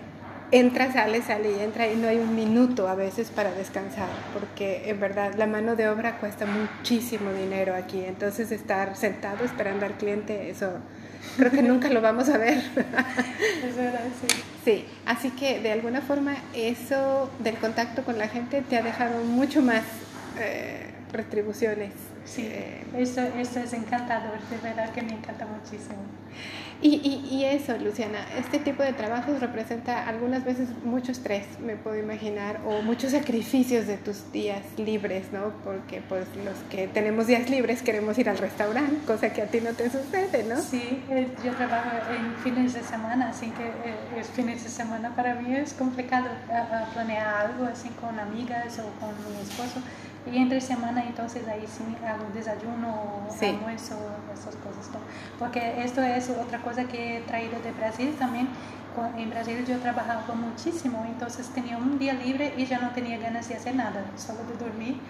[0.50, 4.88] entra, sale, sale y entra y no hay un minuto a veces para descansar, porque
[4.88, 9.94] en verdad la mano de obra cuesta muchísimo dinero aquí, entonces estar sentado esperando al
[9.94, 10.72] cliente, eso
[11.36, 12.58] creo que nunca lo vamos a ver.
[13.64, 14.42] Es verdad, sí.
[14.64, 19.22] Sí, así que de alguna forma eso del contacto con la gente te ha dejado
[19.24, 19.82] mucho más
[20.38, 21.92] eh, retribuciones.
[22.24, 25.96] Sí, eh, eso, eso es encantador, de verdad que me encanta muchísimo.
[26.80, 31.74] Y, y, y, eso, Luciana, este tipo de trabajos representa algunas veces mucho estrés, me
[31.74, 35.52] puedo imaginar, o muchos sacrificios de tus días libres, ¿no?
[35.64, 39.60] Porque pues los que tenemos días libres queremos ir al restaurante, cosa que a ti
[39.60, 40.60] no te sucede, ¿no?
[40.60, 43.66] Sí, eh, yo trabajo en fines de semana, así que
[44.20, 46.28] eh, fines de semana para mí es complicado
[46.94, 49.80] planear algo así con amigas o con mi esposo
[50.26, 53.96] Y entre semana entonces ahí sí hago desayuno, almuerzo,
[54.32, 54.90] esas cosas.
[55.38, 58.48] Porque esto es otra cosa que he traído de Brasil también.
[59.16, 63.48] En Brasil yo trabajaba muchísimo, entonces tenía un día libre y ya no tenía ganas
[63.48, 65.00] de hacer nada, solo de dormir.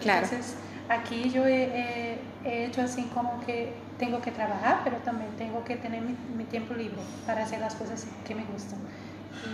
[0.00, 0.24] Claro.
[0.24, 0.54] Entonces
[0.88, 6.02] aquí yo he, hecho así como que tengo que trabajar, pero también tengo que tener
[6.02, 8.78] mi tiempo libre para hacer las cosas que me gustan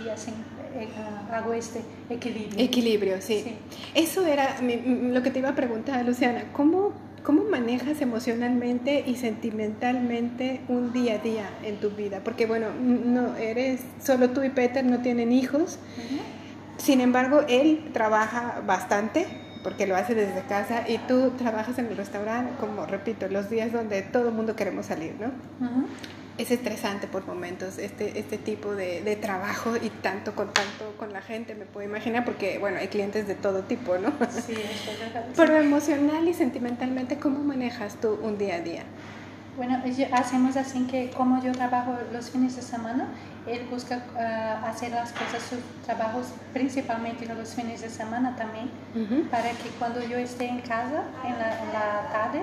[0.03, 0.31] y así
[0.75, 0.87] eh,
[1.31, 2.63] hago este equilibrio.
[2.63, 3.55] Equilibrio, sí.
[3.93, 6.45] Eso era lo que te iba a preguntar, Luciana.
[6.53, 12.21] ¿Cómo, ¿Cómo manejas emocionalmente y sentimentalmente un día a día en tu vida?
[12.23, 15.79] Porque, bueno, no eres solo tú y Peter no tienen hijos.
[16.77, 19.25] Sin embargo, él trabaja bastante
[19.63, 23.71] porque lo hace desde casa y tú trabajas en el restaurante, como repito, los días
[23.73, 25.31] donde todo el mundo queremos salir, ¿no?
[26.37, 31.13] Es estresante por momentos este, este tipo de, de, trabajo y tanto con tanto con
[31.13, 34.11] la gente, me puedo imaginar, porque bueno, hay clientes de todo tipo, ¿no?
[34.29, 34.55] Sí,
[35.35, 38.83] Pero emocional y sentimentalmente, ¿cómo manejas tú un día a día?
[39.55, 39.81] Bueno,
[40.11, 43.07] hacemos así que como yo trabajo los fines de semana,
[43.47, 48.69] él busca uh, hacer las cosas, sus trabajos principalmente los fines de semana también,
[49.31, 52.41] para que cuando yo esté en casa en la, en la tarde,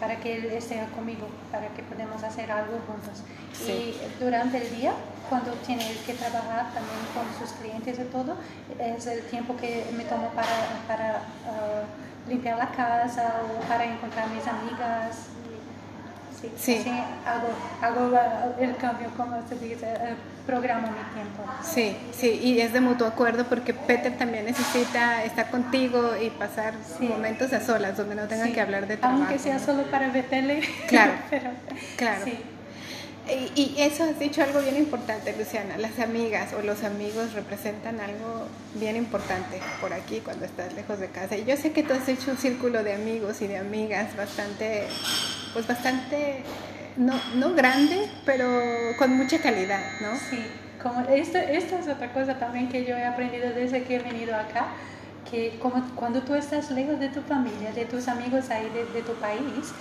[0.00, 3.22] para que él esté conmigo, para que podamos hacer algo juntos.
[3.66, 4.92] Y durante el día,
[5.28, 8.36] cuando tiene que trabajar también con sus clientes y todo,
[8.78, 10.46] es el tiempo que me tomo para,
[10.86, 15.28] para uh, limpiar la casa o para encontrar mis amigas
[16.56, 16.92] Sí, sí.
[17.26, 17.48] hago,
[17.82, 18.16] hago
[18.60, 20.14] el cambio, como se dice, eh,
[20.48, 21.44] programo mi tiempo.
[21.62, 26.72] Sí, sí, y es de mutuo acuerdo porque Peter también necesita estar contigo y pasar
[27.00, 29.24] momentos a solas donde no tengan que hablar de trabajo.
[29.24, 30.24] Aunque sea solo para ver
[30.88, 31.12] Claro,
[31.96, 32.24] claro.
[32.26, 35.76] Y, y, eso has dicho algo bien importante, Luciana.
[35.76, 41.08] Las amigas o los amigos representan algo bien importante por aquí cuando estás lejos de
[41.08, 41.36] casa.
[41.36, 44.86] Y yo sé que tú has hecho un círculo de amigos y de amigas bastante
[45.52, 46.42] pues bastante,
[46.98, 48.46] no, no grande, pero
[48.98, 50.16] con mucha calidad, ¿no?
[50.16, 50.44] Sí,
[50.82, 54.34] como esto, esta es otra cosa también que yo he aprendido desde que he venido
[54.34, 54.66] acá,
[55.30, 59.12] que como cuando tú estás lejos de tu familia, de tus amigos ahí, de, tu
[59.14, 59.72] país,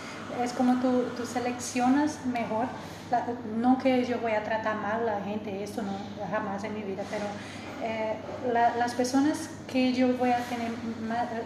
[0.44, 2.68] es como tú, tú seleccionas mejor
[3.58, 5.94] no que yo voy a tratar mal a la gente, esto no,
[6.30, 7.26] jamás en mi vida, pero
[7.84, 8.14] eh,
[8.54, 10.72] las personas que yo voy a tener,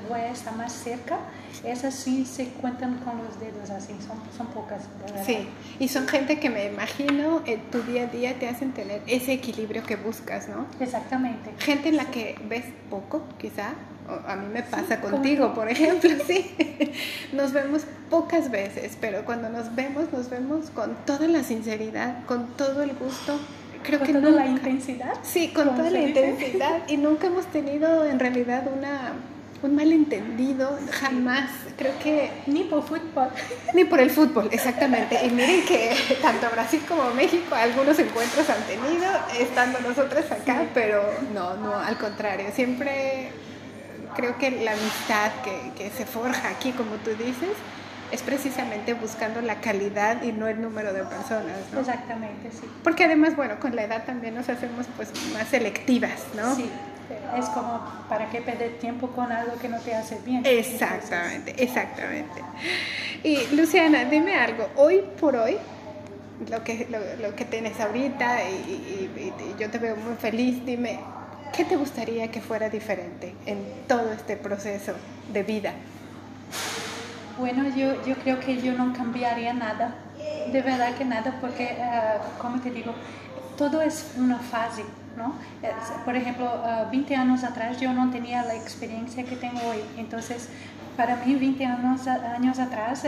[0.07, 1.17] voy a estar más cerca,
[1.63, 4.83] esas sí se cuentan con los dedos así, son, son pocas.
[5.25, 5.47] Sí,
[5.79, 9.33] y son gente que me imagino en tu día a día te hacen tener ese
[9.33, 10.65] equilibrio que buscas, ¿no?
[10.79, 11.51] Exactamente.
[11.59, 13.73] Gente en la que ves poco, quizá,
[14.27, 16.53] a mí me pasa contigo, por ejemplo, sí.
[17.33, 22.47] Nos vemos pocas veces, pero cuando nos vemos, nos vemos con toda la sinceridad, con
[22.57, 23.39] todo el gusto.
[23.83, 25.13] Creo ¿Con que toda la intensidad?
[25.23, 26.81] Sí, con toda la intensidad.
[26.87, 29.13] Y nunca hemos tenido en realidad una
[29.63, 31.49] un malentendido, jamás.
[31.77, 32.31] Creo que.
[32.47, 33.29] Ni por fútbol.
[33.73, 35.19] Ni por el fútbol, exactamente.
[35.25, 39.05] Y miren que tanto Brasil como México algunos encuentros han tenido,
[39.39, 41.03] estando nosotros acá, pero
[41.33, 42.47] no, no, al contrario.
[42.53, 43.29] Siempre
[44.15, 47.55] creo que la amistad que, que se forja aquí, como tú dices,
[48.11, 51.79] es precisamente buscando la calidad y no el número de personas, ¿no?
[51.79, 52.67] Exactamente, sí.
[52.83, 56.55] Porque además, bueno, con la edad también nos hacemos pues más selectivas, ¿no?
[56.55, 56.69] Sí,
[57.37, 60.43] es como, ¿para qué perder tiempo con algo que no te hace bien?
[60.45, 62.41] Exactamente, exactamente.
[63.23, 65.57] Y Luciana, dime algo, hoy por hoy,
[66.49, 70.99] lo que, lo, lo que tienes ahorita y, y yo te veo muy feliz, dime,
[71.55, 74.93] ¿qué te gustaría que fuera diferente en todo este proceso
[75.31, 75.73] de vida?
[77.37, 79.95] Bueno, yo, yo creo que yo no cambiaría nada,
[80.51, 82.93] de verdad que nada, porque, uh, como te digo,
[83.57, 84.83] todo es una fase,
[85.17, 85.35] ¿no?
[86.05, 86.49] Por ejemplo,
[86.91, 90.49] 20 años atrás yo no tenía la experiencia que tengo hoy, entonces
[90.97, 93.03] para mí 20 años, años atrás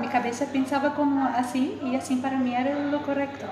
[0.00, 3.46] mi cabeza pensaba como así y así para mí era lo correcto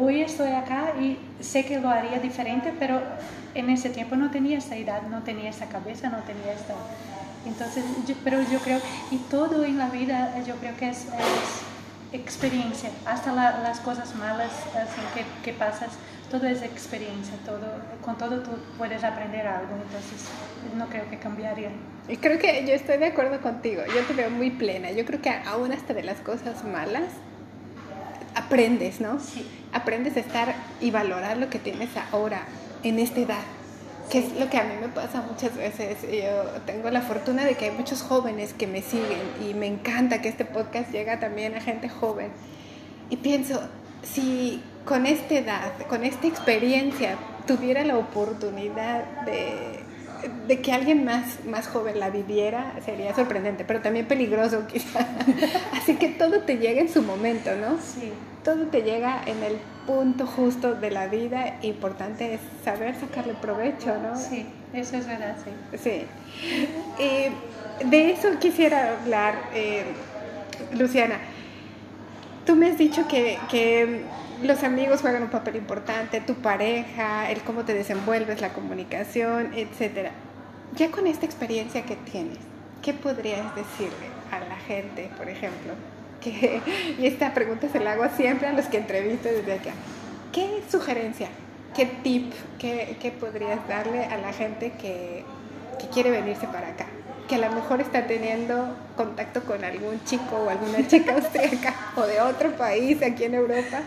[0.00, 3.00] hoy estoy acá y sé que lo haría diferente, pero
[3.54, 6.74] en ese tiempo no tenía esta edad, no tenía esta cabeza, no tenía esta...
[7.46, 7.84] Entonces,
[8.24, 8.80] pero yo creo,
[9.10, 11.06] y todo en la vida yo creo que es,
[12.12, 15.90] experiencia, hasta las cosas malas así que, que, pasas,
[16.30, 17.66] todo es experiencia, todo,
[18.02, 20.28] con todo tú puedes aprender algo, entonces
[20.76, 21.70] no creo que cambiaría.
[22.08, 25.20] Y creo que yo estoy de acuerdo contigo, yo te veo muy plena, yo creo
[25.20, 27.04] que aún hasta de las cosas malas
[28.34, 29.18] aprendes, ¿no?
[29.18, 29.46] Sí.
[29.72, 32.42] Aprendes a estar y valorar lo que tienes ahora,
[32.82, 33.42] en esta edad,
[34.10, 36.02] que es lo que a mí me pasa muchas veces.
[36.02, 40.22] Yo tengo la fortuna de que hay muchos jóvenes que me siguen y me encanta
[40.22, 42.30] que este podcast llega también a gente joven.
[43.10, 43.60] Y pienso,
[44.02, 49.75] si con esta edad, con esta experiencia, tuviera la oportunidad de
[50.46, 55.06] de que alguien más, más joven la viviera sería sorprendente, pero también peligroso quizá.
[55.72, 57.78] Así que todo te llega en su momento, ¿no?
[57.78, 58.12] Sí.
[58.44, 59.56] Todo te llega en el
[59.86, 61.58] punto justo de la vida.
[61.62, 64.16] Importante es saber sacarle provecho, ¿no?
[64.16, 65.78] Sí, eso es verdad, sí.
[65.78, 66.06] Sí.
[66.98, 67.30] Eh,
[67.84, 69.84] de eso quisiera hablar, eh,
[70.78, 71.16] Luciana.
[72.44, 74.04] Tú me has dicho que, que
[74.42, 80.10] los amigos juegan un papel importante, tu pareja, el cómo te desenvuelves, la comunicación, etc.
[80.74, 82.38] Ya con esta experiencia que tienes,
[82.82, 85.72] ¿qué podrías decirle a la gente, por ejemplo?
[86.98, 89.70] Y esta pregunta se la hago siempre a los que entrevisto desde acá.
[90.32, 91.28] ¿Qué sugerencia,
[91.74, 95.24] qué tip, qué, qué podrías darle a la gente que,
[95.78, 96.86] que quiere venirse para acá?
[97.28, 102.02] que a lo mejor está teniendo contacto con algún chico o alguna chica austríaca o
[102.02, 103.80] de otro país aquí en Europa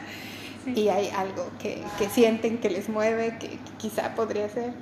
[0.64, 0.74] sí.
[0.76, 4.74] y hay algo que, que, sienten que les mueve, que, que, quizá podría ser.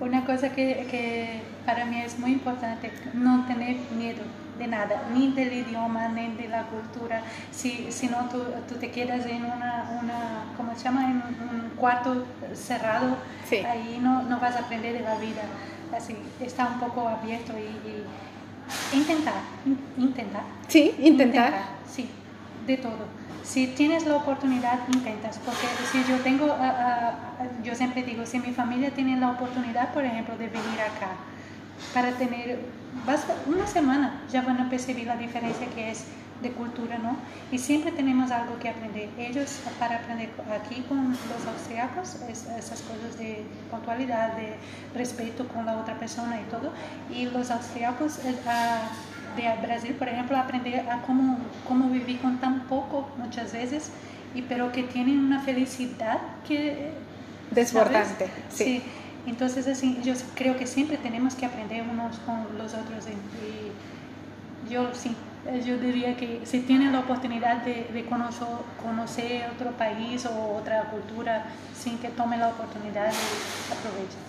[0.00, 4.22] Una cosa que, que para mí es muy importante, no tener miedo
[4.58, 7.22] de nada, ni del idioma, ni de la cultura.
[7.50, 11.04] Si, si no, tú, tú te quedas en una, una, ¿cómo se llama?
[11.04, 12.24] En un, cuarto
[12.54, 13.16] cerrado,
[13.48, 13.58] sí.
[13.58, 15.42] ahí no, no vas a aprender de la vida.
[15.96, 19.34] Así, está un poco abierto y, y intentar,
[19.96, 20.42] intentar.
[20.66, 21.46] Sí, intentar.
[21.46, 21.52] intentar.
[21.88, 22.10] Sí,
[22.68, 28.02] de todo si tienes la oportunidad, intentas, porque si yo tengo, uh, uh, yo siempre
[28.02, 31.12] digo, si mi familia tiene la oportunidad, por ejemplo, de venir acá,
[31.94, 32.60] para tener,
[33.06, 36.04] basta una semana, ya van a percibir la diferencia que es
[36.42, 37.16] de cultura, ¿no?
[37.50, 39.08] Y siempre tenemos algo que aprender.
[39.18, 44.56] Ellos, para aprender aquí con los austriacos, es, esas cosas de puntualidad, de
[44.94, 46.70] respeto con la otra persona y todo,
[47.10, 48.18] y los austriacos...
[48.18, 53.90] Uh, de Brasil, por ejemplo, aprender a cómo, cómo vivir con tan poco muchas veces,
[54.34, 56.92] y pero que tienen una felicidad que...
[57.50, 58.64] Desbordante, sí.
[58.64, 58.82] sí.
[59.26, 63.04] Entonces, así, yo creo que siempre tenemos que aprender unos con los otros.
[63.06, 65.14] Y yo sí,
[65.64, 68.46] yo diría que si tienen la oportunidad de, de conocer,
[68.82, 71.46] conocer otro país o otra cultura,
[71.78, 74.27] sí que tomen la oportunidad y aprovechen.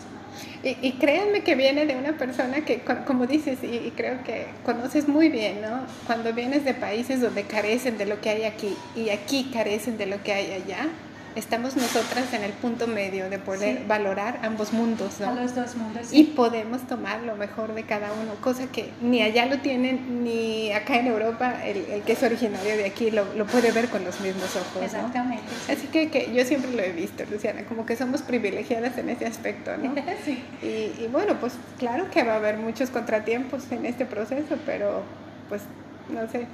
[0.64, 5.08] Y, créanme que viene de una persona que, como dices, y, y, creo que conoces
[5.08, 5.86] muy bien, ¿no?
[6.06, 10.06] Cuando vienes de países donde carecen de lo que hay aquí y aquí carecen de
[10.06, 10.88] lo que hay allá,
[11.36, 13.84] estamos nosotras en el punto medio de poder sí.
[13.88, 15.30] valorar ambos mundos, ¿no?
[15.30, 16.08] A los dos mundos.
[16.08, 16.20] Sí.
[16.20, 20.72] Y podemos tomar lo mejor de cada uno, cosa que ni allá lo tienen, ni
[20.72, 24.04] acá en Europa, el, el que es originario de aquí lo, lo, puede ver con
[24.04, 24.84] los mismos ojos.
[24.84, 25.44] Exactamente.
[25.44, 25.66] ¿no?
[25.66, 25.72] Sí.
[25.72, 29.26] Así que, que, yo siempre lo he visto, Luciana, como que somos privilegiadas en ese
[29.26, 29.94] aspecto, ¿no?
[30.26, 30.44] sí.
[30.62, 35.04] Y, y bueno, pues claro que va a haber muchos contratiempos en este proceso, pero
[35.48, 35.62] pues
[36.10, 36.48] no sé,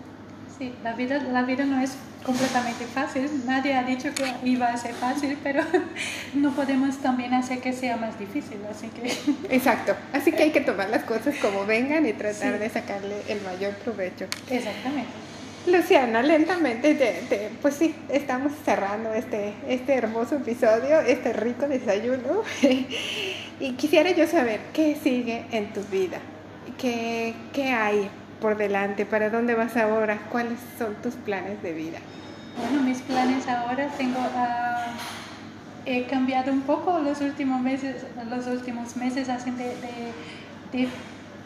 [0.57, 3.29] Sí, la vida, la vida no es completamente fácil.
[3.45, 5.61] Nadie ha dicho que iba a ser fácil, pero
[6.33, 8.59] no podemos también hacer que sea más difícil.
[8.69, 9.13] Así que...
[9.55, 9.95] Exacto.
[10.13, 12.59] Así que hay que tomar las cosas como vengan y tratar sí.
[12.59, 14.25] de sacarle el mayor provecho.
[14.49, 15.09] Exactamente.
[15.67, 22.43] Luciana, lentamente, te, te, pues sí, estamos cerrando este, este hermoso episodio, este rico desayuno.
[23.59, 26.19] y quisiera yo saber qué sigue en tu vida,
[26.77, 29.05] qué, qué hay por delante?
[29.05, 30.19] ¿Para dónde vas ahora?
[30.31, 31.99] ¿Cuáles son tus planes de vida?
[32.57, 34.19] Bueno, mis planes ahora tengo...
[34.19, 35.15] Uh,
[35.85, 40.13] he cambiado un poco los últimos meses, los últimos meses hacen de, de,
[40.71, 40.89] de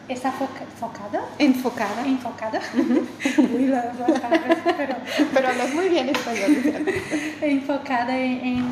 [0.08, 1.22] está foca, focada.
[1.38, 2.06] Enfocada.
[2.06, 2.60] Enfocada.
[2.74, 3.54] Uh -huh.
[3.54, 4.96] Uy, la, la, pero,
[5.34, 6.56] pero hablas muy bien español.
[7.42, 8.64] enfocada en, en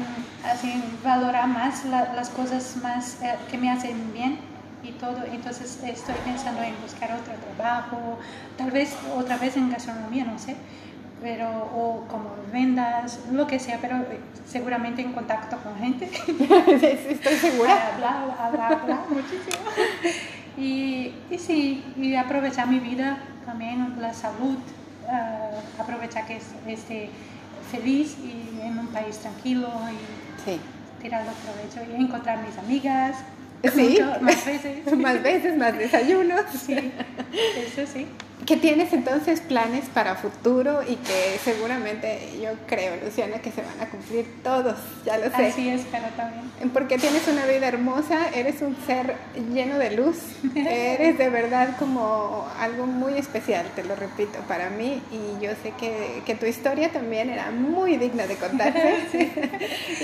[0.45, 4.39] así, valorar más la, las cosas más eh, que me hacen bien
[4.83, 5.25] y todo.
[5.31, 8.19] Entonces estoy pensando en buscar otro trabajo,
[8.57, 10.57] tal vez otra vez en gastronomía, no sé,
[11.23, 14.05] pero o como vendas, lo que sea, pero
[14.47, 16.07] seguramente en contacto con gente.
[17.11, 17.89] estoy segura.
[17.95, 19.65] Hablar, hablar, hablar muchísimo.
[20.59, 24.57] Y, y sí, y aprovechar mi vida también, la salud,
[25.07, 27.11] uh, aprovechar que esté
[27.71, 30.59] feliz y en un país tranquilo y sí.
[31.01, 33.19] tirar provecho y encontrar mis amigas.
[33.75, 34.93] Sí, más veces.
[34.97, 36.43] más veces, más desayunos.
[36.67, 36.93] Sí,
[37.57, 38.07] eso sí.
[38.47, 43.79] ¿Qué tienes entonces planes para futuro y que seguramente yo creo, Luciana, que se van
[43.81, 45.49] a cumplir todos, ya lo sé.
[45.49, 46.71] Así es, pero también.
[46.73, 49.17] Porque tienes una vida hermosa, eres un ser
[49.53, 50.17] lleno de luz,
[50.55, 55.75] eres de verdad como algo muy especial, te lo repito, para mí y yo sé
[55.79, 59.31] que, que tu historia también era muy digna de contarse sí.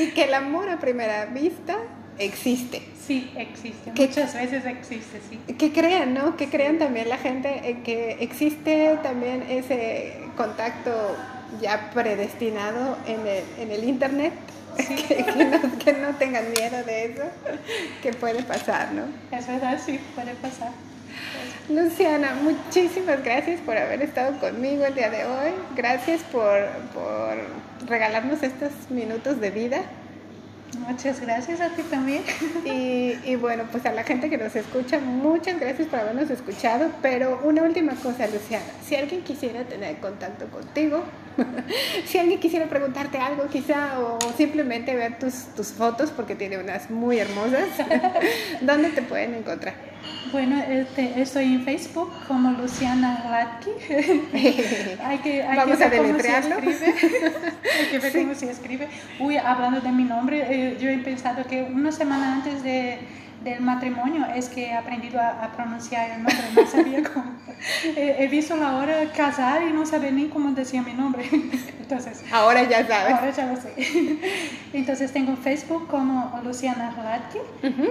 [0.03, 1.79] y que el amor a primera vista
[2.19, 2.83] existe.
[3.07, 3.93] Sí, existe.
[3.93, 5.55] Que, Muchas veces existe, sí.
[5.55, 6.37] Que crean, ¿no?
[6.37, 11.17] Que crean también la gente en que existe también ese contacto
[11.61, 14.33] ya predestinado en el, en el Internet
[14.77, 17.23] Que, no, que, no, tengan miedo de eso,
[18.03, 19.05] que puede pasar, ¿no?
[19.37, 20.71] Es verdad, sí, puede pasar.
[21.69, 25.53] Luciana, muchísimas gracias por haber estado conmigo el día de hoy.
[25.77, 26.59] Gracias por,
[26.93, 29.83] por regalarnos estos minutos de vida.
[30.79, 32.23] Muchas gracias a ti también.
[32.65, 36.91] Y, y, bueno, pues a la gente que nos escucha, muchas gracias por habernos escuchado.
[37.03, 41.05] Pero una última cosa, Luciana, si alguien quisiera tener contacto contigo,
[42.07, 46.91] si alguien quisiera preguntarte algo quizá o simplemente ver tus, tus fotos, porque tiene unas
[46.91, 47.69] muy hermosas,
[48.61, 49.75] ¿dónde te pueden encontrar?
[50.35, 53.71] Bueno, este, estoy en Facebook como Luciana Radke.
[55.05, 56.57] hay que, hay Vamos que ver a.
[56.57, 57.33] Cómo se escribe.
[57.79, 58.89] hay que ver cómo se escribe.
[59.21, 62.99] Uy, hablando de mi nombre, eh, yo he pensado que una semana antes de
[63.45, 67.27] del matrimonio es que he aprendido a, pronunciar el nombre, no sabía cómo.
[67.95, 71.29] he, visto la hora casar y no sabía ni cómo decía mi nombre.
[71.79, 73.15] Entonces, ahora ya sabes.
[73.15, 74.19] Ahora ya lo sé.
[74.73, 77.39] Entonces tengo Facebook como Luciana Hladky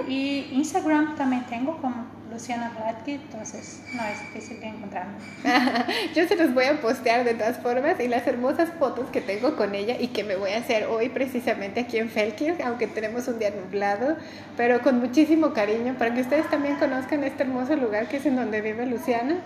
[0.08, 2.04] y Instagram también tengo como
[2.34, 5.14] Luciana Hladky, entonces no es difícil de encontrarme.
[6.16, 9.54] Yo se los voy a postear de todas formas y las hermosas fotos que tengo
[9.54, 13.28] con ella y que me voy a hacer hoy precisamente aquí en Felkirk, aunque tenemos
[13.28, 14.16] un día nublado,
[14.56, 18.34] pero con muchísimo cariño para que ustedes también conozcan este hermoso lugar que es en
[18.34, 19.36] donde vive Luciana.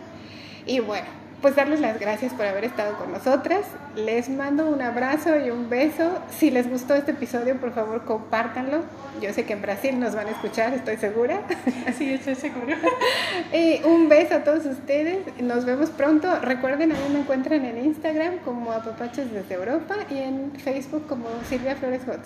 [0.65, 1.09] Y bueno,
[1.41, 3.67] pues darles las gracias por haber estado con nosotras.
[3.95, 6.19] Les mando un abrazo y un beso.
[6.37, 8.83] Si les gustó este episodio, por favor, compártanlo.
[9.21, 11.41] Yo sé que en Brasil nos van a escuchar, estoy segura.
[11.97, 12.77] Sí, estoy segura.
[13.53, 15.19] y un beso a todos ustedes.
[15.41, 16.39] Nos vemos pronto.
[16.41, 21.27] Recuerden, a mí me encuentran en Instagram como Apapachos desde Europa y en Facebook como
[21.49, 22.21] Silvia Flores Hot.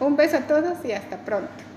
[0.00, 1.69] Un beso a todos y hasta pronto.